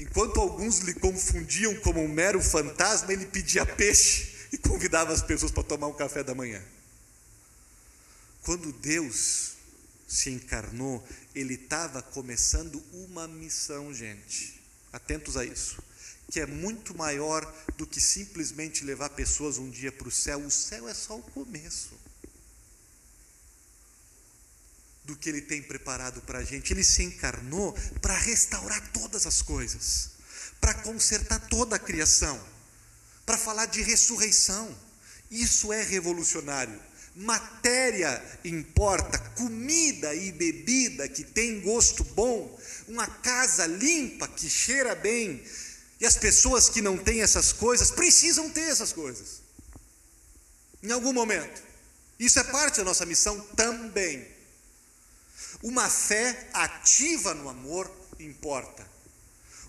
Enquanto 0.01 0.41
alguns 0.41 0.79
lhe 0.79 0.95
confundiam 0.95 1.75
como 1.81 2.03
um 2.03 2.09
mero 2.09 2.41
fantasma, 2.41 3.13
ele 3.13 3.27
pedia 3.27 3.67
peixe 3.67 4.35
e 4.51 4.57
convidava 4.57 5.13
as 5.13 5.21
pessoas 5.21 5.53
para 5.53 5.63
tomar 5.63 5.89
um 5.89 5.93
café 5.93 6.25
da 6.25 6.35
manhã. 6.35 6.63
Quando 8.43 8.73
Deus 8.73 9.53
se 10.09 10.31
encarnou, 10.31 11.07
ele 11.35 11.53
estava 11.53 12.01
começando 12.01 12.83
uma 12.95 13.29
missão, 13.29 13.93
gente. 13.93 14.59
Atentos 14.91 15.37
a 15.37 15.45
isso. 15.45 15.83
Que 16.31 16.41
é 16.41 16.47
muito 16.47 16.97
maior 16.97 17.45
do 17.77 17.87
que 17.87 18.01
simplesmente 18.01 18.85
levar 18.85 19.11
pessoas 19.11 19.59
um 19.59 19.69
dia 19.69 19.93
para 19.93 20.09
o 20.09 20.11
céu. 20.11 20.39
O 20.41 20.51
céu 20.51 20.89
é 20.89 20.95
só 20.95 21.19
o 21.19 21.23
começo. 21.23 21.93
Do 25.05 25.17
que 25.17 25.29
Ele 25.29 25.41
tem 25.41 25.63
preparado 25.63 26.21
para 26.23 26.39
a 26.39 26.45
gente. 26.45 26.73
Ele 26.73 26.85
se 26.85 27.03
encarnou 27.03 27.73
para 28.01 28.17
restaurar 28.17 28.91
todas 28.93 29.27
as 29.27 29.43
coisas, 29.43 30.11
para 30.61 30.75
consertar 30.75 31.41
toda 31.49 31.77
a 31.77 31.79
criação, 31.79 32.41
para 33.25 33.39
falar 33.39 33.67
de 33.67 33.83
ressurreição. 33.83 34.77
Isso 35.31 35.73
é 35.73 35.83
revolucionário. 35.83 36.81
Matéria 37.15 38.23
importa, 38.45 39.19
comida 39.37 40.15
e 40.15 40.31
bebida 40.33 41.09
que 41.09 41.25
tem 41.25 41.61
gosto 41.61 42.05
bom, 42.05 42.59
uma 42.87 43.07
casa 43.07 43.67
limpa 43.67 44.29
que 44.29 44.49
cheira 44.49 44.95
bem, 44.95 45.45
e 46.01 46.07
as 46.07 46.17
pessoas 46.17 46.69
que 46.69 46.81
não 46.81 46.97
têm 46.97 47.21
essas 47.21 47.53
coisas 47.53 47.91
precisam 47.91 48.49
ter 48.49 48.71
essas 48.71 48.93
coisas. 48.93 49.43
Em 50.83 50.91
algum 50.93 51.13
momento. 51.13 51.63
Isso 52.19 52.39
é 52.39 52.45
parte 52.45 52.79
da 52.79 52.85
nossa 52.85 53.07
missão 53.07 53.39
também. 53.57 54.27
Uma 55.63 55.91
fé 55.91 56.49
ativa 56.55 57.35
no 57.35 57.49
amor 57.49 57.91
importa. 58.19 58.89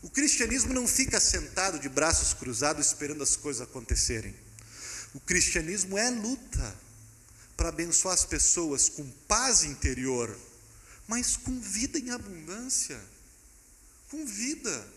O 0.01 0.09
cristianismo 0.09 0.73
não 0.73 0.87
fica 0.87 1.19
sentado 1.19 1.79
de 1.79 1.89
braços 1.89 2.33
cruzados 2.33 2.87
esperando 2.87 3.21
as 3.21 3.35
coisas 3.35 3.61
acontecerem. 3.61 4.35
O 5.13 5.19
cristianismo 5.19 5.97
é 5.97 6.09
luta 6.09 6.75
para 7.57 7.69
abençoar 7.69 8.13
as 8.13 8.25
pessoas 8.25 8.89
com 8.89 9.07
paz 9.27 9.63
interior, 9.63 10.35
mas 11.07 11.35
com 11.35 11.59
vida 11.59 11.99
em 11.99 12.09
abundância. 12.09 12.99
Com 14.09 14.25
vida. 14.25 14.87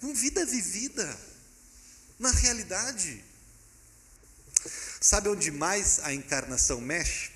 Com 0.00 0.14
vida 0.14 0.44
vivida. 0.46 1.20
Na 2.18 2.30
realidade. 2.30 3.22
Sabe 5.00 5.28
onde 5.28 5.50
mais 5.50 5.98
a 6.00 6.12
encarnação 6.14 6.80
mexe? 6.80 7.33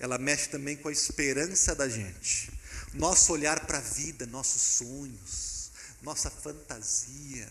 Ela 0.00 0.16
mexe 0.16 0.48
também 0.48 0.76
com 0.76 0.88
a 0.88 0.92
esperança 0.92 1.74
da 1.74 1.88
gente. 1.88 2.50
Nosso 2.94 3.32
olhar 3.32 3.66
para 3.66 3.78
a 3.78 3.82
vida, 3.82 4.26
nossos 4.26 4.62
sonhos, 4.62 5.70
nossa 6.02 6.30
fantasia. 6.30 7.46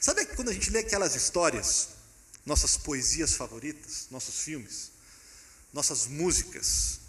Sabe 0.00 0.26
que 0.26 0.36
quando 0.36 0.50
a 0.50 0.52
gente 0.52 0.70
lê 0.70 0.80
aquelas 0.80 1.14
histórias, 1.14 1.88
nossas 2.44 2.76
poesias 2.76 3.32
favoritas, 3.32 4.06
nossos 4.10 4.40
filmes, 4.40 4.92
nossas 5.72 6.06
músicas, 6.06 7.00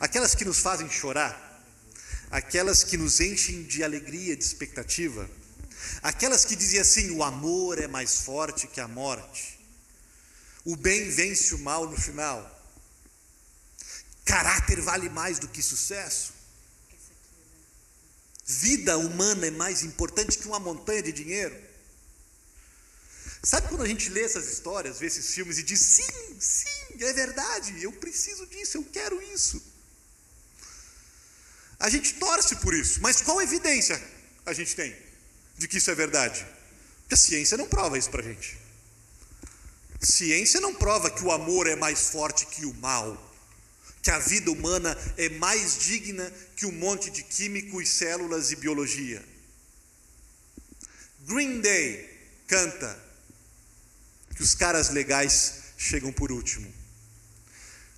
aquelas 0.00 0.34
que 0.34 0.44
nos 0.44 0.58
fazem 0.58 0.88
chorar, 0.88 1.62
aquelas 2.30 2.82
que 2.82 2.96
nos 2.96 3.20
enchem 3.20 3.62
de 3.64 3.84
alegria, 3.84 4.34
de 4.34 4.42
expectativa, 4.42 5.28
aquelas 6.02 6.46
que 6.46 6.56
dizem 6.56 6.80
assim: 6.80 7.10
o 7.10 7.22
amor 7.22 7.78
é 7.78 7.86
mais 7.86 8.22
forte 8.22 8.66
que 8.66 8.80
a 8.80 8.88
morte, 8.88 9.60
o 10.64 10.74
bem 10.76 11.10
vence 11.10 11.54
o 11.54 11.58
mal 11.58 11.88
no 11.88 11.96
final. 11.96 12.59
Caráter 14.30 14.80
vale 14.80 15.08
mais 15.08 15.40
do 15.40 15.48
que 15.48 15.60
sucesso. 15.60 16.32
Vida 18.46 18.96
humana 18.96 19.46
é 19.48 19.50
mais 19.50 19.82
importante 19.82 20.38
que 20.38 20.46
uma 20.46 20.60
montanha 20.60 21.02
de 21.02 21.10
dinheiro. 21.10 21.56
Sabe 23.42 23.66
quando 23.66 23.82
a 23.82 23.88
gente 23.88 24.08
lê 24.08 24.22
essas 24.22 24.46
histórias, 24.46 25.00
vê 25.00 25.06
esses 25.06 25.34
filmes 25.34 25.58
e 25.58 25.64
diz: 25.64 25.80
sim, 25.80 26.40
sim, 26.40 27.00
é 27.00 27.12
verdade, 27.12 27.82
eu 27.82 27.90
preciso 27.92 28.46
disso, 28.46 28.76
eu 28.76 28.84
quero 28.84 29.20
isso. 29.20 29.60
A 31.80 31.90
gente 31.90 32.14
torce 32.14 32.54
por 32.56 32.72
isso, 32.72 33.00
mas 33.00 33.20
qual 33.22 33.42
evidência 33.42 34.00
a 34.46 34.52
gente 34.52 34.76
tem 34.76 34.96
de 35.58 35.66
que 35.66 35.78
isso 35.78 35.90
é 35.90 35.94
verdade? 35.94 36.46
Porque 37.00 37.14
a 37.14 37.16
ciência 37.16 37.56
não 37.56 37.66
prova 37.66 37.98
isso 37.98 38.10
para 38.10 38.20
a 38.20 38.24
gente. 38.24 38.56
Ciência 40.00 40.60
não 40.60 40.72
prova 40.72 41.10
que 41.10 41.24
o 41.24 41.32
amor 41.32 41.66
é 41.66 41.74
mais 41.74 42.10
forte 42.10 42.46
que 42.46 42.64
o 42.64 42.74
mal 42.74 43.29
que 44.02 44.10
a 44.10 44.18
vida 44.18 44.50
humana 44.50 44.96
é 45.16 45.28
mais 45.28 45.78
digna 45.78 46.30
que 46.56 46.66
um 46.66 46.72
monte 46.72 47.10
de 47.10 47.22
químicos, 47.22 47.88
células 47.88 48.50
e 48.50 48.56
biologia. 48.56 49.22
Green 51.20 51.60
Day 51.60 52.08
canta 52.46 52.98
que 54.34 54.42
os 54.42 54.54
caras 54.54 54.90
legais 54.90 55.54
chegam 55.76 56.12
por 56.12 56.32
último. 56.32 56.72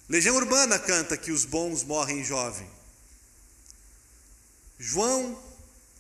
Legião 0.09 0.37
Urbana 0.37 0.79
canta 0.79 1.17
que 1.17 1.31
os 1.31 1.45
bons 1.45 1.85
morrem 1.85 2.25
jovem. 2.25 2.69
João 4.79 5.41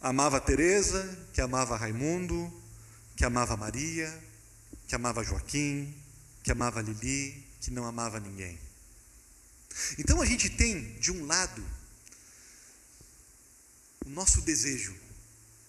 amava 0.00 0.40
Teresa, 0.40 1.18
que 1.32 1.40
amava 1.40 1.76
Raimundo, 1.76 2.52
que 3.16 3.24
amava 3.24 3.56
Maria, 3.56 4.12
que 4.88 4.94
amava 4.94 5.22
Joaquim, 5.22 5.94
que 6.42 6.50
amava 6.50 6.82
Lili, 6.82 7.46
que 7.60 7.70
não 7.70 7.84
amava 7.84 8.18
ninguém. 8.18 8.58
Então 9.98 10.20
a 10.20 10.26
gente 10.26 10.50
tem, 10.50 10.94
de 10.98 11.10
um 11.12 11.26
lado, 11.26 11.64
o 14.04 14.10
nosso 14.10 14.40
desejo 14.42 14.94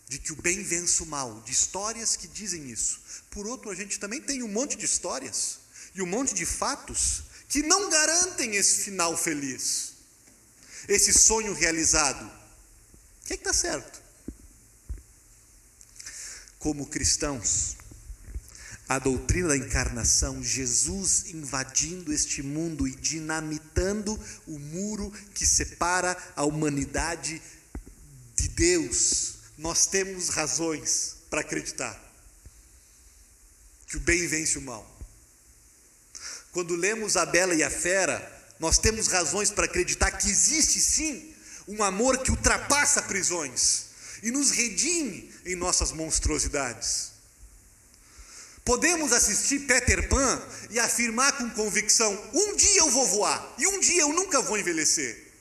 de 0.07 0.19
que 0.19 0.31
o 0.31 0.35
bem 0.35 0.61
vença 0.61 1.03
o 1.03 1.07
mal, 1.07 1.41
de 1.41 1.51
histórias 1.51 2.15
que 2.15 2.27
dizem 2.27 2.69
isso. 2.69 3.01
Por 3.31 3.47
outro, 3.47 3.71
a 3.71 3.75
gente 3.75 3.99
também 3.99 4.21
tem 4.21 4.43
um 4.43 4.47
monte 4.47 4.75
de 4.77 4.85
histórias 4.85 5.57
e 5.95 6.01
um 6.01 6.05
monte 6.05 6.35
de 6.35 6.45
fatos 6.45 7.23
que 7.49 7.63
não 7.63 7.89
garantem 7.89 8.55
esse 8.55 8.83
final 8.83 9.17
feliz, 9.17 9.93
esse 10.87 11.13
sonho 11.13 11.53
realizado. 11.53 12.25
O 12.25 13.25
que 13.25 13.33
é 13.33 13.35
está 13.35 13.53
certo? 13.53 14.01
Como 16.59 16.85
cristãos, 16.85 17.75
a 18.93 18.99
doutrina 18.99 19.47
da 19.47 19.57
encarnação, 19.57 20.43
Jesus 20.43 21.33
invadindo 21.33 22.13
este 22.13 22.43
mundo 22.43 22.87
e 22.87 22.95
dinamitando 22.95 24.19
o 24.45 24.59
muro 24.59 25.11
que 25.33 25.47
separa 25.47 26.15
a 26.35 26.45
humanidade 26.45 27.41
de 28.35 28.47
Deus, 28.49 29.35
nós 29.57 29.87
temos 29.87 30.29
razões 30.29 31.15
para 31.27 31.41
acreditar 31.41 31.99
que 33.87 33.97
o 33.97 33.99
bem 33.99 34.27
vence 34.27 34.59
o 34.59 34.61
mal. 34.61 34.87
Quando 36.51 36.75
lemos 36.75 37.17
a 37.17 37.25
Bela 37.25 37.55
e 37.55 37.63
a 37.63 37.71
Fera, 37.71 38.21
nós 38.59 38.77
temos 38.77 39.07
razões 39.07 39.49
para 39.49 39.65
acreditar 39.65 40.11
que 40.11 40.29
existe 40.29 40.79
sim 40.79 41.33
um 41.67 41.81
amor 41.81 42.19
que 42.19 42.29
ultrapassa 42.29 43.01
prisões 43.01 43.85
e 44.21 44.29
nos 44.29 44.51
redime 44.51 45.33
em 45.45 45.55
nossas 45.55 45.91
monstruosidades. 45.91 47.12
Podemos 48.65 49.11
assistir 49.11 49.67
Peter 49.67 50.07
Pan 50.07 50.41
e 50.69 50.79
afirmar 50.79 51.37
com 51.37 51.49
convicção: 51.49 52.11
um 52.33 52.55
dia 52.55 52.79
eu 52.79 52.89
vou 52.91 53.07
voar 53.07 53.55
e 53.57 53.67
um 53.67 53.79
dia 53.79 54.01
eu 54.01 54.13
nunca 54.13 54.41
vou 54.41 54.57
envelhecer. 54.57 55.31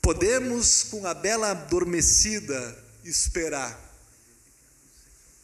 Podemos, 0.00 0.84
com 0.84 1.06
a 1.06 1.14
bela 1.14 1.50
adormecida, 1.50 2.84
esperar, 3.04 3.78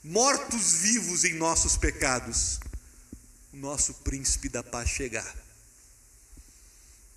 mortos 0.03 0.73
vivos 0.75 1.25
em 1.25 1.35
nossos 1.35 1.77
pecados, 1.77 2.59
o 3.53 3.57
nosso 3.57 3.95
príncipe 3.95 4.49
da 4.49 4.63
paz 4.63 4.89
chegar 4.89 5.35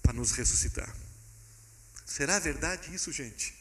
para 0.02 0.14
nos 0.14 0.32
ressuscitar. 0.32 0.94
Será 2.06 2.38
verdade 2.40 2.94
isso, 2.94 3.12
gente? 3.12 3.54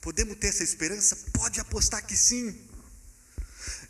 Podemos 0.00 0.36
ter 0.36 0.48
essa 0.48 0.64
esperança? 0.64 1.16
Pode 1.32 1.60
apostar 1.60 2.04
que 2.04 2.16
sim. 2.16 2.71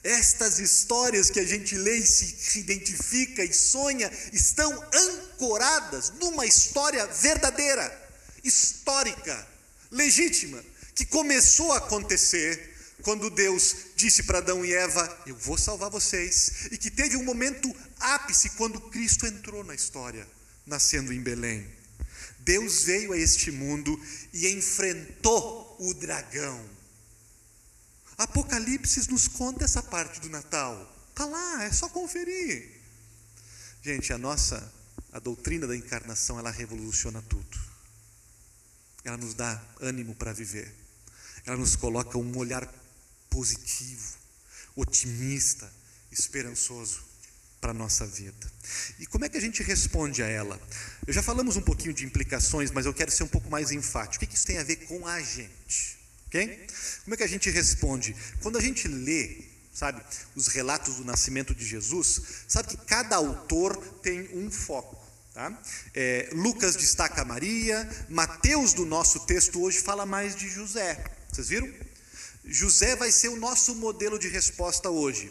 Estas 0.04 0.58
histórias 0.58 1.30
que 1.30 1.38
a 1.38 1.46
gente 1.46 1.76
lê 1.76 1.98
e 1.98 2.06
se 2.06 2.58
identifica 2.58 3.44
e 3.44 3.52
sonha 3.52 4.10
estão 4.32 4.72
ancoradas 4.92 6.10
numa 6.18 6.44
história 6.44 7.06
verdadeira, 7.06 8.10
histórica, 8.42 9.46
legítima, 9.92 10.62
que 10.94 11.06
começou 11.06 11.72
a 11.72 11.78
acontecer 11.78 12.70
quando 13.02 13.30
Deus 13.30 13.76
disse 13.94 14.24
para 14.24 14.38
Adão 14.38 14.64
e 14.64 14.72
Eva: 14.72 15.22
Eu 15.24 15.36
vou 15.36 15.56
salvar 15.56 15.90
vocês, 15.90 16.66
e 16.72 16.78
que 16.78 16.90
teve 16.90 17.16
um 17.16 17.24
momento 17.24 17.72
ápice 18.00 18.50
quando 18.50 18.80
Cristo 18.80 19.24
entrou 19.24 19.62
na 19.62 19.74
história, 19.74 20.26
nascendo 20.66 21.12
em 21.12 21.22
Belém. 21.22 21.64
Deus 22.40 22.82
veio 22.82 23.12
a 23.12 23.18
este 23.18 23.52
mundo 23.52 24.00
e 24.32 24.48
enfrentou 24.48 25.76
o 25.78 25.94
dragão 25.94 26.60
Apocalipse 28.22 29.10
nos 29.10 29.26
conta 29.26 29.64
essa 29.64 29.82
parte 29.82 30.20
do 30.20 30.28
Natal. 30.28 30.90
Está 31.10 31.24
lá, 31.26 31.64
é 31.64 31.72
só 31.72 31.88
conferir. 31.88 32.70
Gente, 33.82 34.12
a 34.12 34.18
nossa, 34.18 34.72
a 35.12 35.18
doutrina 35.18 35.66
da 35.66 35.76
encarnação, 35.76 36.38
ela 36.38 36.50
revoluciona 36.50 37.20
tudo. 37.22 37.58
Ela 39.04 39.16
nos 39.16 39.34
dá 39.34 39.60
ânimo 39.80 40.14
para 40.14 40.32
viver. 40.32 40.72
Ela 41.44 41.56
nos 41.56 41.74
coloca 41.74 42.16
um 42.16 42.36
olhar 42.38 42.72
positivo, 43.28 44.16
otimista, 44.76 45.68
esperançoso 46.12 47.02
para 47.60 47.72
a 47.72 47.74
nossa 47.74 48.06
vida. 48.06 48.52
E 49.00 49.06
como 49.06 49.24
é 49.24 49.28
que 49.28 49.36
a 49.36 49.40
gente 49.40 49.64
responde 49.64 50.22
a 50.22 50.26
ela? 50.26 50.60
Eu 51.06 51.12
já 51.12 51.22
falamos 51.22 51.56
um 51.56 51.62
pouquinho 51.62 51.92
de 51.92 52.04
implicações, 52.04 52.70
mas 52.70 52.86
eu 52.86 52.94
quero 52.94 53.10
ser 53.10 53.24
um 53.24 53.28
pouco 53.28 53.50
mais 53.50 53.72
enfático. 53.72 54.24
O 54.24 54.28
que 54.28 54.34
isso 54.34 54.46
tem 54.46 54.58
a 54.58 54.64
ver 54.64 54.76
com 54.86 55.06
a 55.08 55.20
gente? 55.20 56.01
Ok? 56.32 56.66
Como 57.04 57.12
é 57.12 57.16
que 57.18 57.22
a 57.24 57.28
gente 57.28 57.50
responde? 57.50 58.16
Quando 58.40 58.56
a 58.56 58.60
gente 58.60 58.88
lê, 58.88 59.42
sabe, 59.74 60.02
os 60.34 60.46
relatos 60.46 60.96
do 60.96 61.04
nascimento 61.04 61.54
de 61.54 61.62
Jesus, 61.62 62.22
sabe 62.48 62.68
que 62.68 62.76
cada 62.86 63.16
autor 63.16 63.76
tem 64.02 64.30
um 64.32 64.50
foco. 64.50 64.96
Tá? 65.34 65.62
É, 65.94 66.30
Lucas 66.32 66.74
destaca 66.74 67.22
Maria, 67.22 67.86
Mateus, 68.08 68.72
do 68.72 68.86
nosso 68.86 69.20
texto 69.26 69.60
hoje, 69.60 69.80
fala 69.80 70.06
mais 70.06 70.34
de 70.34 70.48
José. 70.48 71.04
Vocês 71.30 71.50
viram? 71.50 71.70
José 72.46 72.96
vai 72.96 73.12
ser 73.12 73.28
o 73.28 73.36
nosso 73.36 73.74
modelo 73.74 74.18
de 74.18 74.28
resposta 74.28 74.88
hoje. 74.88 75.30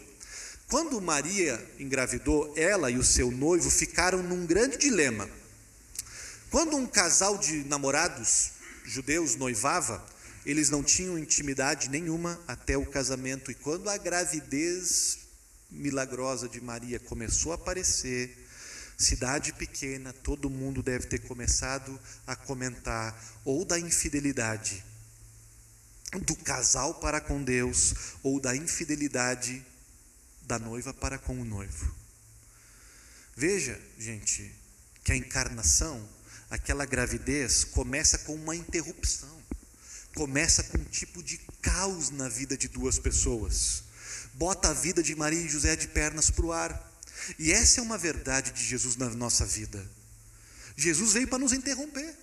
Quando 0.68 1.00
Maria 1.00 1.68
engravidou, 1.80 2.54
ela 2.56 2.92
e 2.92 2.96
o 2.96 3.04
seu 3.04 3.30
noivo 3.30 3.68
ficaram 3.70 4.22
num 4.22 4.46
grande 4.46 4.78
dilema. 4.78 5.28
Quando 6.48 6.76
um 6.76 6.86
casal 6.86 7.36
de 7.38 7.64
namorados 7.64 8.52
judeus 8.84 9.34
noivava, 9.36 10.11
eles 10.44 10.70
não 10.70 10.82
tinham 10.82 11.18
intimidade 11.18 11.88
nenhuma 11.88 12.40
até 12.46 12.76
o 12.76 12.86
casamento, 12.86 13.50
e 13.50 13.54
quando 13.54 13.88
a 13.88 13.96
gravidez 13.96 15.18
milagrosa 15.70 16.48
de 16.48 16.60
Maria 16.60 17.00
começou 17.00 17.52
a 17.52 17.54
aparecer, 17.54 18.46
cidade 18.98 19.52
pequena, 19.52 20.12
todo 20.12 20.50
mundo 20.50 20.82
deve 20.82 21.06
ter 21.06 21.20
começado 21.20 21.98
a 22.26 22.36
comentar 22.36 23.18
ou 23.44 23.64
da 23.64 23.78
infidelidade 23.78 24.84
do 26.26 26.36
casal 26.36 26.94
para 26.94 27.20
com 27.20 27.42
Deus 27.42 27.94
ou 28.22 28.38
da 28.38 28.54
infidelidade 28.54 29.64
da 30.42 30.58
noiva 30.58 30.92
para 30.92 31.18
com 31.18 31.40
o 31.40 31.44
noivo. 31.44 31.94
Veja, 33.34 33.80
gente, 33.98 34.54
que 35.02 35.12
a 35.12 35.16
encarnação, 35.16 36.06
aquela 36.50 36.84
gravidez, 36.84 37.64
começa 37.64 38.18
com 38.18 38.34
uma 38.34 38.54
interrupção, 38.54 39.41
começa 40.14 40.62
com 40.64 40.78
um 40.78 40.84
tipo 40.84 41.22
de 41.22 41.38
caos 41.60 42.10
na 42.10 42.28
vida 42.28 42.56
de 42.56 42.68
duas 42.68 42.98
pessoas, 42.98 43.84
bota 44.34 44.68
a 44.68 44.72
vida 44.72 45.02
de 45.02 45.14
Maria 45.14 45.40
e 45.40 45.48
José 45.48 45.76
de 45.76 45.88
pernas 45.88 46.30
para 46.30 46.46
o 46.46 46.52
ar. 46.52 46.92
E 47.38 47.52
essa 47.52 47.80
é 47.80 47.82
uma 47.82 47.98
verdade 47.98 48.50
de 48.52 48.64
Jesus 48.64 48.96
na 48.96 49.08
nossa 49.10 49.44
vida. 49.46 49.88
Jesus 50.76 51.12
veio 51.12 51.28
para 51.28 51.38
nos 51.38 51.52
interromper. 51.52 52.16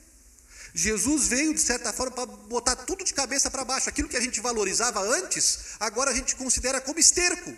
Jesus 0.74 1.28
veio, 1.28 1.54
de 1.54 1.62
certa 1.62 1.92
forma, 1.92 2.12
para 2.12 2.26
botar 2.26 2.76
tudo 2.76 3.04
de 3.04 3.14
cabeça 3.14 3.50
para 3.50 3.66
baixo. 3.66 3.90
Aquilo 3.90 4.10
que 4.10 4.18
a 4.18 4.22
gente 4.22 4.40
valorizava 4.40 5.02
antes, 5.02 5.60
agora 5.80 6.12
a 6.12 6.14
gente 6.14 6.36
considera 6.36 6.80
como 6.82 7.00
esterco. 7.00 7.56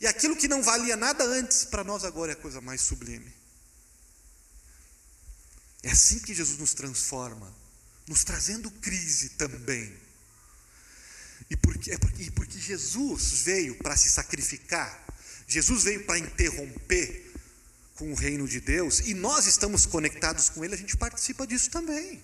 E 0.00 0.06
aquilo 0.06 0.36
que 0.36 0.48
não 0.48 0.62
valia 0.62 0.96
nada 0.96 1.24
antes, 1.24 1.64
para 1.64 1.84
nós 1.84 2.04
agora 2.04 2.32
é 2.32 2.34
a 2.34 2.36
coisa 2.36 2.60
mais 2.60 2.80
sublime. 2.80 3.32
É 5.82 5.90
assim 5.90 6.18
que 6.20 6.34
Jesus 6.34 6.58
nos 6.58 6.74
transforma, 6.74 7.52
nos 8.06 8.24
trazendo 8.24 8.70
crise 8.70 9.30
também. 9.30 9.92
E 11.50 11.56
porque, 11.56 11.92
é 11.92 11.98
porque, 11.98 12.30
porque 12.30 12.58
Jesus 12.58 13.42
veio 13.42 13.74
para 13.76 13.96
se 13.96 14.08
sacrificar, 14.08 15.04
Jesus 15.46 15.84
veio 15.84 16.04
para 16.04 16.18
interromper 16.18 17.32
com 17.94 18.10
o 18.10 18.14
reino 18.14 18.48
de 18.48 18.60
Deus, 18.60 19.00
e 19.00 19.14
nós 19.14 19.46
estamos 19.46 19.86
conectados 19.86 20.48
com 20.48 20.64
Ele, 20.64 20.74
a 20.74 20.78
gente 20.78 20.96
participa 20.96 21.46
disso 21.46 21.70
também. 21.70 22.22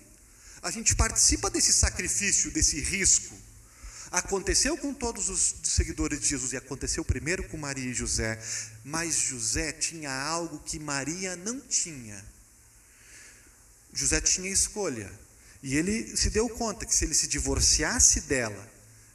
A 0.61 0.71
gente 0.71 0.95
participa 0.95 1.49
desse 1.49 1.71
sacrifício, 1.71 2.51
desse 2.51 2.81
risco. 2.81 3.33
Aconteceu 4.11 4.75
com 4.77 4.93
todos 4.93 5.29
os 5.29 5.55
seguidores 5.63 6.19
de 6.19 6.27
Jesus, 6.27 6.51
e 6.51 6.57
aconteceu 6.57 7.05
primeiro 7.05 7.47
com 7.47 7.57
Maria 7.57 7.91
e 7.91 7.93
José, 7.93 8.41
mas 8.83 9.15
José 9.15 9.71
tinha 9.71 10.11
algo 10.11 10.59
que 10.59 10.79
Maria 10.79 11.35
não 11.35 11.59
tinha. 11.61 12.25
José 13.93 14.19
tinha 14.19 14.49
escolha, 14.49 15.11
e 15.61 15.75
ele 15.75 16.15
se 16.15 16.29
deu 16.29 16.47
conta 16.49 16.85
que 16.85 16.95
se 16.95 17.05
ele 17.05 17.13
se 17.13 17.27
divorciasse 17.27 18.21
dela, 18.21 18.71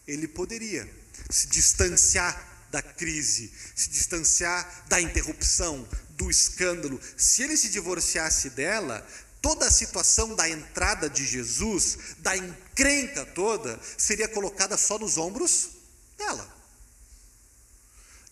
ele 0.06 0.28
poderia 0.28 0.88
se 1.30 1.46
distanciar 1.46 2.52
da 2.70 2.82
crise, 2.82 3.52
se 3.74 3.88
distanciar 3.88 4.84
da 4.88 5.00
interrupção, 5.00 5.88
do 6.10 6.30
escândalo. 6.30 7.00
Se 7.16 7.42
ele 7.42 7.56
se 7.56 7.68
divorciasse 7.68 8.50
dela, 8.50 9.06
toda 9.40 9.66
a 9.66 9.70
situação 9.70 10.34
da 10.34 10.48
entrada 10.48 11.08
de 11.08 11.24
Jesus, 11.24 12.16
da 12.18 12.36
encrenca 12.36 13.24
toda, 13.26 13.80
seria 13.96 14.28
colocada 14.28 14.76
só 14.76 14.98
nos 14.98 15.16
ombros 15.16 15.70
dela. 16.18 16.52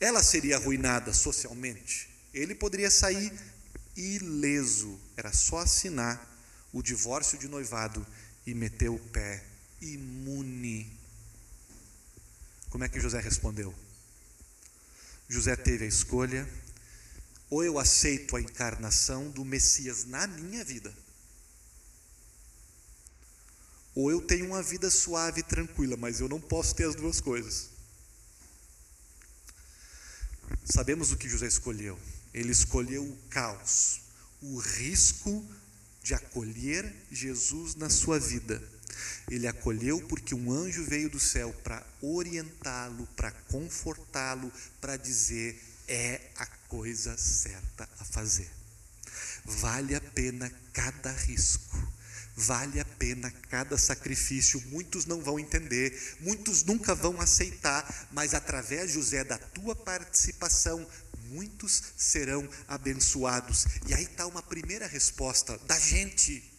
Ela 0.01 0.23
seria 0.23 0.57
arruinada 0.57 1.15
socialmente. 1.15 2.11
Ele 2.35 2.55
poderia 2.55 2.91
sair 2.91 3.33
ileso, 3.97 4.99
era 5.17 5.33
só 5.33 5.59
assinar 5.59 6.32
o 6.73 6.83
divórcio 6.83 7.39
de 7.39 7.49
noivado 7.49 8.07
e 8.47 8.55
meter 8.55 8.89
o 8.89 8.99
pé 8.99 9.45
imune. 9.81 10.91
Como 12.71 12.85
é 12.85 12.89
que 12.89 13.01
José 13.01 13.21
respondeu? 13.21 13.75
José 15.29 15.55
teve 15.57 15.85
a 15.85 15.89
escolha: 15.89 16.49
ou 17.51 17.63
eu 17.63 17.79
aceito 17.79 18.37
a 18.37 18.41
encarnação 18.41 19.31
do 19.31 19.45
Messias 19.45 20.05
na 20.05 20.27
minha 20.27 20.65
vida, 20.65 20.93
ou 23.95 24.11
eu 24.11 24.23
tenho 24.23 24.47
uma 24.47 24.63
vida 24.63 24.91
suave 24.91 25.41
e 25.41 25.45
tranquila, 25.45 25.97
mas 25.97 26.21
eu 26.21 26.29
não 26.29 26.41
posso 26.41 26.75
ter 26.75 26.89
as 26.89 26.95
duas 26.95 27.21
coisas. 27.21 27.69
Sabemos 30.65 31.13
o 31.13 31.17
que 31.17 31.29
José 31.29 31.47
escolheu. 31.47 31.99
Ele 32.33 32.51
escolheu 32.51 33.05
o 33.05 33.17
caos, 33.29 34.01
o 34.41 34.59
risco 34.59 35.47
de 36.03 36.15
acolher 36.15 36.93
Jesus 37.11 37.75
na 37.75 37.89
sua 37.89 38.19
vida. 38.19 38.63
Ele 39.31 39.47
acolheu 39.47 40.01
porque 40.09 40.35
um 40.35 40.53
anjo 40.53 40.85
veio 40.85 41.09
do 41.09 41.21
céu 41.21 41.53
para 41.65 41.87
orientá-lo, 42.01 43.07
para 43.17 43.31
confortá-lo, 43.31 44.53
para 44.81 44.97
dizer: 44.97 45.63
é 45.89 46.21
a 46.37 46.47
coisa 46.69 47.17
certa 47.17 47.89
a 47.99 48.05
fazer. 48.05 48.51
Vale 49.45 49.95
a 49.95 50.01
pena 50.01 50.53
cada 50.73 51.13
risco, 51.13 51.93
vale 52.37 52.81
a 52.81 52.85
pena 52.85 53.31
cada 53.49 53.79
sacrifício. 53.79 54.63
Muitos 54.69 55.07
não 55.07 55.21
vão 55.21 55.39
entender, 55.39 56.17
muitos 56.21 56.65
nunca 56.65 56.95
vão 56.95 57.21
aceitar, 57.21 58.09
mas 58.13 58.35
através, 58.35 58.93
José, 58.93 59.25
da 59.25 59.39
tua 59.39 59.75
participação, 59.75 60.87
muitos 61.33 61.83
serão 61.97 62.49
abençoados. 62.69 63.65
E 63.87 63.95
aí 63.95 64.05
está 64.05 64.27
uma 64.27 64.43
primeira 64.43 64.87
resposta 64.87 65.59
da 65.59 65.79
gente 65.79 66.51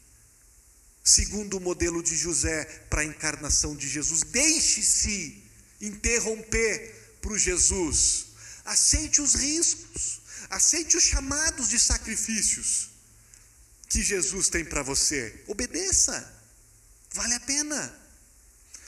segundo 1.03 1.57
o 1.57 1.61
modelo 1.61 2.01
de 2.01 2.15
José 2.15 2.63
para 2.89 3.01
a 3.01 3.05
encarnação 3.05 3.75
de 3.75 3.87
Jesus. 3.87 4.23
Deixe-se 4.23 5.43
interromper 5.81 7.17
para 7.21 7.33
o 7.33 7.37
Jesus. 7.37 8.27
Aceite 8.65 9.21
os 9.21 9.33
riscos, 9.35 10.21
aceite 10.49 10.97
os 10.97 11.03
chamados 11.03 11.69
de 11.69 11.77
sacrifícios 11.77 12.89
que 13.89 14.01
Jesus 14.01 14.49
tem 14.49 14.63
para 14.65 14.81
você. 14.81 15.43
Obedeça, 15.47 16.33
vale 17.11 17.33
a 17.35 17.39
pena. 17.41 17.99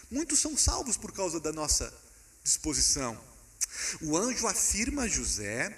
Muitos 0.09 0.39
são 0.39 0.57
salvos 0.57 0.97
por 0.97 1.11
causa 1.11 1.39
da 1.39 1.51
nossa 1.51 1.93
disposição. 2.43 3.34
O 4.01 4.17
anjo 4.17 4.47
afirma 4.47 5.03
a 5.03 5.07
José 5.07 5.75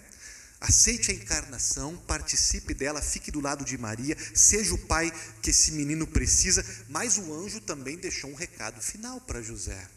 Aceite 0.59 1.11
a 1.11 1.13
encarnação, 1.13 1.95
participe 1.95 2.73
dela, 2.73 2.99
fique 2.99 3.29
do 3.29 3.39
lado 3.39 3.63
de 3.63 3.77
Maria, 3.77 4.17
seja 4.33 4.73
o 4.73 4.77
pai 4.77 5.11
que 5.41 5.51
esse 5.51 5.71
menino 5.71 6.07
precisa. 6.07 6.65
Mas 6.89 7.17
o 7.17 7.31
anjo 7.33 7.61
também 7.61 7.95
deixou 7.95 8.31
um 8.31 8.35
recado 8.35 8.81
final 8.81 9.21
para 9.21 9.41
José. 9.41 9.87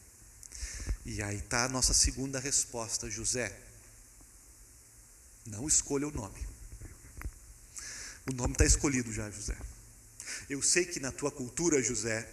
E 1.07 1.23
aí 1.23 1.39
está 1.39 1.65
a 1.65 1.69
nossa 1.69 1.95
segunda 1.95 2.39
resposta, 2.39 3.09
José. 3.09 3.59
Não 5.47 5.67
escolha 5.67 6.07
o 6.07 6.13
nome. 6.13 6.47
O 8.31 8.35
nome 8.35 8.53
está 8.53 8.67
escolhido 8.67 9.11
já, 9.11 9.31
José. 9.31 9.57
Eu 10.49 10.63
sei 10.63 10.85
que 10.85 11.01
na 11.01 11.11
tua 11.11 11.31
cultura, 11.31 11.83
José, 11.83 12.29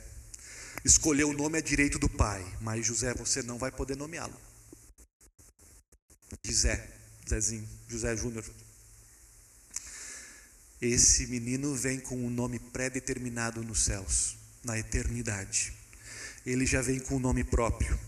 escolher 0.84 1.24
o 1.24 1.34
nome 1.34 1.60
é 1.60 1.62
direito 1.62 1.98
do 1.98 2.10
pai, 2.10 2.46
mas 2.60 2.86
José, 2.86 3.14
você 3.14 3.42
não 3.42 3.58
vai 3.58 3.72
poder 3.72 3.96
nomeá-lo. 3.96 4.47
José. 6.44 6.96
Zezinho, 7.28 7.68
José 7.90 8.16
Júnior. 8.16 8.46
Esse 10.82 11.28
menino 11.28 11.76
vem 11.76 12.00
com 12.00 12.16
um 12.16 12.30
nome 12.30 12.60
pré-determinado 12.60 13.64
nos 13.64 13.84
céus, 13.84 14.38
na 14.64 14.78
eternidade. 14.78 15.74
Ele 16.46 16.66
já 16.66 16.82
vem 16.82 17.00
com 17.00 17.16
um 17.16 17.20
nome 17.20 17.44
próprio 17.44 18.00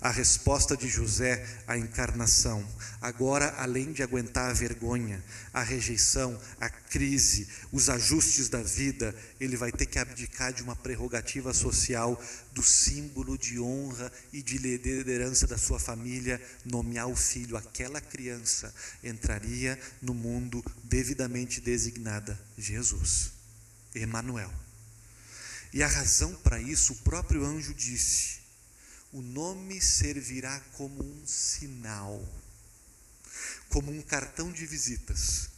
a 0.00 0.10
resposta 0.10 0.76
de 0.76 0.88
José 0.88 1.44
à 1.66 1.76
encarnação. 1.76 2.66
Agora, 3.00 3.54
além 3.58 3.92
de 3.92 4.02
aguentar 4.02 4.50
a 4.50 4.52
vergonha, 4.52 5.22
a 5.52 5.62
rejeição, 5.62 6.40
a 6.60 6.68
crise, 6.68 7.48
os 7.72 7.90
ajustes 7.90 8.48
da 8.48 8.62
vida, 8.62 9.14
ele 9.40 9.56
vai 9.56 9.72
ter 9.72 9.86
que 9.86 9.98
abdicar 9.98 10.52
de 10.52 10.62
uma 10.62 10.76
prerrogativa 10.76 11.52
social 11.52 12.20
do 12.52 12.62
símbolo 12.62 13.36
de 13.36 13.58
honra 13.58 14.10
e 14.32 14.40
de 14.42 14.58
liderança 14.58 15.46
da 15.46 15.58
sua 15.58 15.80
família, 15.80 16.40
nomear 16.64 17.08
o 17.08 17.16
filho. 17.16 17.56
Aquela 17.56 18.00
criança 18.00 18.72
entraria 19.02 19.78
no 20.00 20.14
mundo 20.14 20.64
devidamente 20.84 21.60
designada 21.60 22.38
Jesus, 22.56 23.32
Emanuel. 23.94 24.52
E 25.72 25.82
a 25.82 25.88
razão 25.88 26.34
para 26.36 26.60
isso, 26.60 26.92
o 26.92 26.96
próprio 26.96 27.44
anjo 27.44 27.74
disse: 27.74 28.37
o 29.12 29.22
nome 29.22 29.80
servirá 29.80 30.60
como 30.72 31.02
um 31.02 31.26
sinal, 31.26 32.22
como 33.68 33.90
um 33.90 34.02
cartão 34.02 34.52
de 34.52 34.66
visitas, 34.66 35.48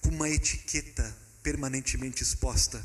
como 0.00 0.16
uma 0.16 0.28
etiqueta 0.28 1.14
permanentemente 1.42 2.22
exposta, 2.22 2.82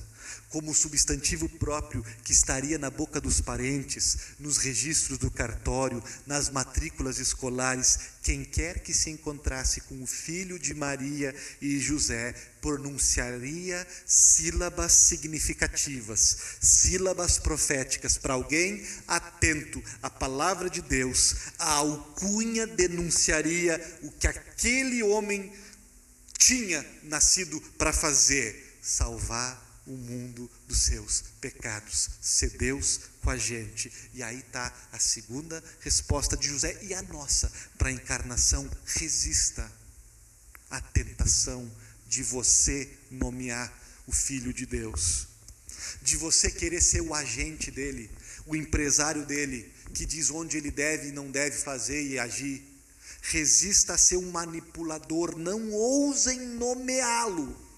como 0.50 0.74
substantivo 0.74 1.48
próprio 1.48 2.04
que 2.24 2.32
estaria 2.32 2.78
na 2.78 2.90
boca 2.90 3.22
dos 3.22 3.40
parentes, 3.40 4.18
nos 4.40 4.58
registros 4.58 5.18
do 5.18 5.30
cartório, 5.30 6.04
nas 6.26 6.50
matrículas 6.50 7.20
escolares, 7.20 8.00
quem 8.24 8.44
quer 8.44 8.80
que 8.80 8.94
se 8.94 9.10
encontrasse 9.10 9.82
com 9.82 10.02
o 10.02 10.08
filho 10.08 10.60
de 10.60 10.74
Maria 10.74 11.34
e 11.62 11.80
José 11.80 12.34
pronunciaria 12.62 13.88
sílabas 14.06 14.92
significativas, 14.92 16.38
sílabas 16.60 17.38
proféticas 17.38 18.18
para 18.18 18.34
alguém 18.34 18.86
atento 19.08 19.82
à 20.02 20.10
palavra 20.10 20.70
de 20.70 20.82
Deus, 20.82 21.36
a 21.58 21.74
alcunha 21.74 22.68
denunciaria 22.68 23.80
o 24.02 24.12
que 24.12 24.28
aquele 24.28 25.04
homem 25.04 25.54
tinha 26.38 26.86
nascido 27.04 27.62
para 27.78 27.94
fazer: 27.94 28.78
salvar 28.82 29.69
o 29.90 29.98
mundo 29.98 30.50
dos 30.68 30.84
seus 30.84 31.24
pecados, 31.42 32.10
ser 32.22 32.52
Deus 32.52 33.02
com 33.22 33.30
a 33.30 33.38
gente. 33.38 33.92
E 34.14 34.24
aí 34.24 34.40
está 34.40 34.74
a 34.92 35.00
segunda 35.00 35.64
resposta 35.82 36.38
de 36.38 36.48
José 36.48 36.78
e 36.84 36.94
a 36.94 37.02
nossa 37.04 37.52
para 37.78 37.90
a 37.90 37.92
encarnação: 37.92 38.70
resista 38.86 39.70
à 40.70 40.80
tentação 40.80 41.70
de 42.08 42.24
você 42.24 42.90
nomear 43.12 43.74
o 44.08 44.12
Filho 44.12 44.54
de 44.54 44.66
Deus, 44.66 45.28
de 46.02 46.16
você 46.18 46.50
querer 46.50 46.82
ser 46.82 47.02
o 47.02 47.14
agente 47.14 47.72
dele, 47.72 48.10
o 48.46 48.56
empresário 48.56 49.26
dele, 49.26 49.72
que 49.94 50.06
diz 50.06 50.30
onde 50.30 50.58
ele 50.58 50.72
deve 50.72 51.10
e 51.10 51.12
não 51.12 51.30
deve 51.30 51.58
fazer 51.58 52.02
e 52.02 52.18
agir 52.18 52.70
resista 53.22 53.94
a 53.94 53.98
ser 53.98 54.18
um 54.18 54.32
manipulador, 54.32 55.38
não 55.38 55.72
ousem 55.72 56.40
nomeá-lo. 56.40 57.69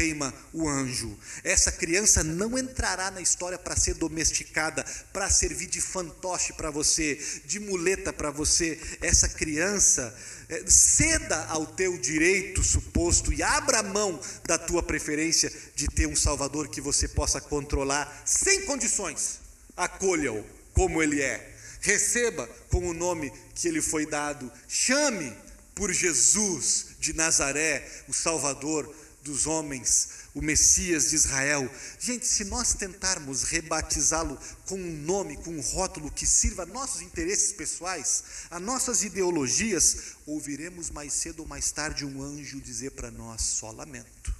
Teima 0.00 0.32
o 0.50 0.66
anjo. 0.66 1.14
Essa 1.44 1.70
criança 1.70 2.24
não 2.24 2.56
entrará 2.56 3.10
na 3.10 3.20
história 3.20 3.58
para 3.58 3.76
ser 3.76 3.92
domesticada, 3.96 4.82
para 5.12 5.28
servir 5.28 5.66
de 5.66 5.78
fantoche 5.78 6.54
para 6.54 6.70
você, 6.70 7.20
de 7.44 7.60
muleta 7.60 8.10
para 8.10 8.30
você. 8.30 8.80
Essa 9.02 9.28
criança 9.28 10.16
é, 10.48 10.64
ceda 10.66 11.44
ao 11.50 11.66
teu 11.66 11.98
direito 11.98 12.64
suposto 12.64 13.30
e 13.30 13.42
abra 13.42 13.82
mão 13.82 14.18
da 14.46 14.56
tua 14.56 14.82
preferência 14.82 15.52
de 15.74 15.86
ter 15.86 16.06
um 16.06 16.16
Salvador 16.16 16.68
que 16.68 16.80
você 16.80 17.06
possa 17.06 17.38
controlar 17.38 18.22
sem 18.24 18.62
condições. 18.62 19.40
Acolha-o 19.76 20.42
como 20.72 21.02
ele 21.02 21.20
é 21.20 21.56
receba 21.82 22.46
com 22.70 22.86
o 22.86 22.94
nome 22.94 23.32
que 23.54 23.70
lhe 23.70 23.80
foi 23.80 24.04
dado, 24.06 24.50
chame 24.68 25.32
por 25.74 25.90
Jesus 25.92 26.88
de 26.98 27.14
Nazaré, 27.14 27.86
o 28.06 28.12
Salvador 28.12 28.94
dos 29.22 29.46
homens, 29.46 30.08
o 30.34 30.40
Messias 30.40 31.10
de 31.10 31.16
Israel. 31.16 31.70
Gente, 31.98 32.26
se 32.26 32.44
nós 32.44 32.74
tentarmos 32.74 33.42
rebatizá-lo 33.42 34.38
com 34.66 34.76
um 34.76 34.96
nome, 35.02 35.36
com 35.38 35.50
um 35.50 35.60
rótulo 35.60 36.10
que 36.10 36.26
sirva 36.26 36.62
a 36.62 36.66
nossos 36.66 37.02
interesses 37.02 37.52
pessoais, 37.52 38.24
a 38.50 38.58
nossas 38.58 39.02
ideologias, 39.02 40.16
ouviremos 40.26 40.90
mais 40.90 41.12
cedo 41.12 41.40
ou 41.40 41.46
mais 41.46 41.70
tarde 41.70 42.04
um 42.04 42.22
anjo 42.22 42.60
dizer 42.60 42.90
para 42.92 43.10
nós: 43.10 43.42
só 43.42 43.70
lamento. 43.70 44.34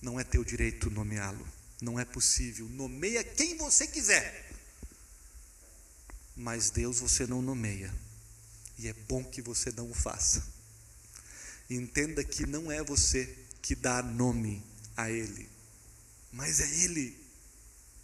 Não 0.00 0.18
é 0.18 0.24
teu 0.24 0.44
direito 0.44 0.90
nomeá-lo, 0.90 1.46
não 1.80 1.98
é 1.98 2.04
possível. 2.04 2.68
Nomeia 2.68 3.22
quem 3.22 3.56
você 3.56 3.86
quiser 3.86 4.52
mas 6.36 6.70
Deus 6.70 7.00
você 7.00 7.26
não 7.26 7.42
nomeia, 7.42 7.92
e 8.78 8.88
é 8.88 8.92
bom 8.92 9.22
que 9.22 9.42
você 9.42 9.70
não 9.72 9.90
o 9.90 9.94
faça. 9.94 10.42
Entenda 11.74 12.22
que 12.22 12.46
não 12.46 12.70
é 12.70 12.82
você 12.82 13.38
que 13.60 13.74
dá 13.74 14.02
nome 14.02 14.62
a 14.96 15.10
Ele, 15.10 15.48
mas 16.32 16.60
é 16.60 16.84
Ele 16.84 17.16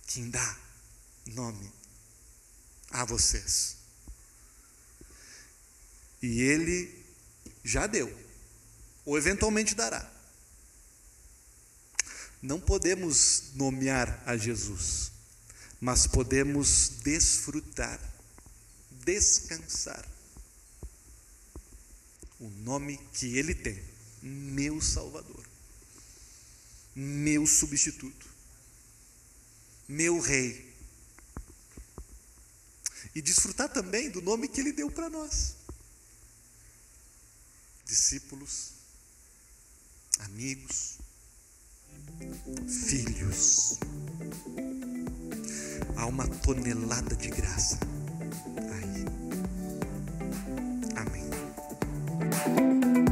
quem 0.07 0.31
dá 0.31 0.59
nome 1.27 1.73
a 2.91 3.05
vocês. 3.05 3.77
E 6.23 6.41
Ele 6.41 7.05
já 7.65 7.87
deu, 7.87 8.13
ou 9.05 9.19
eventualmente 9.19 9.75
dará. 9.75 10.11
Não 12.41 12.61
podemos 12.61 13.53
nomear 13.55 14.23
a 14.25 14.37
Jesus, 14.37 15.11
mas 15.81 16.07
podemos 16.07 16.89
desfrutar 17.03 18.01
descansar. 19.09 20.07
O 22.41 22.49
nome 22.49 22.97
que 23.13 23.37
Ele 23.37 23.55
tem, 23.55 23.83
meu 24.23 24.81
Salvador, 24.81 25.45
meu 26.95 27.47
substituto, 27.47 28.29
meu 29.89 30.21
Rei. 30.21 30.69
E 33.15 33.21
desfrutar 33.21 33.69
também 33.69 34.11
do 34.11 34.23
nome 34.23 34.47
que 34.47 34.61
Ele 34.61 34.73
deu 34.73 34.91
para 34.91 35.11
nós. 35.11 35.57
Discípulos, 37.85 38.73
amigos, 40.21 40.99
filhos. 42.87 43.79
Há 45.97 46.07
uma 46.07 46.29
tonelada 46.29 47.17
de 47.17 47.29
graça 47.31 47.98
Música 52.47 53.08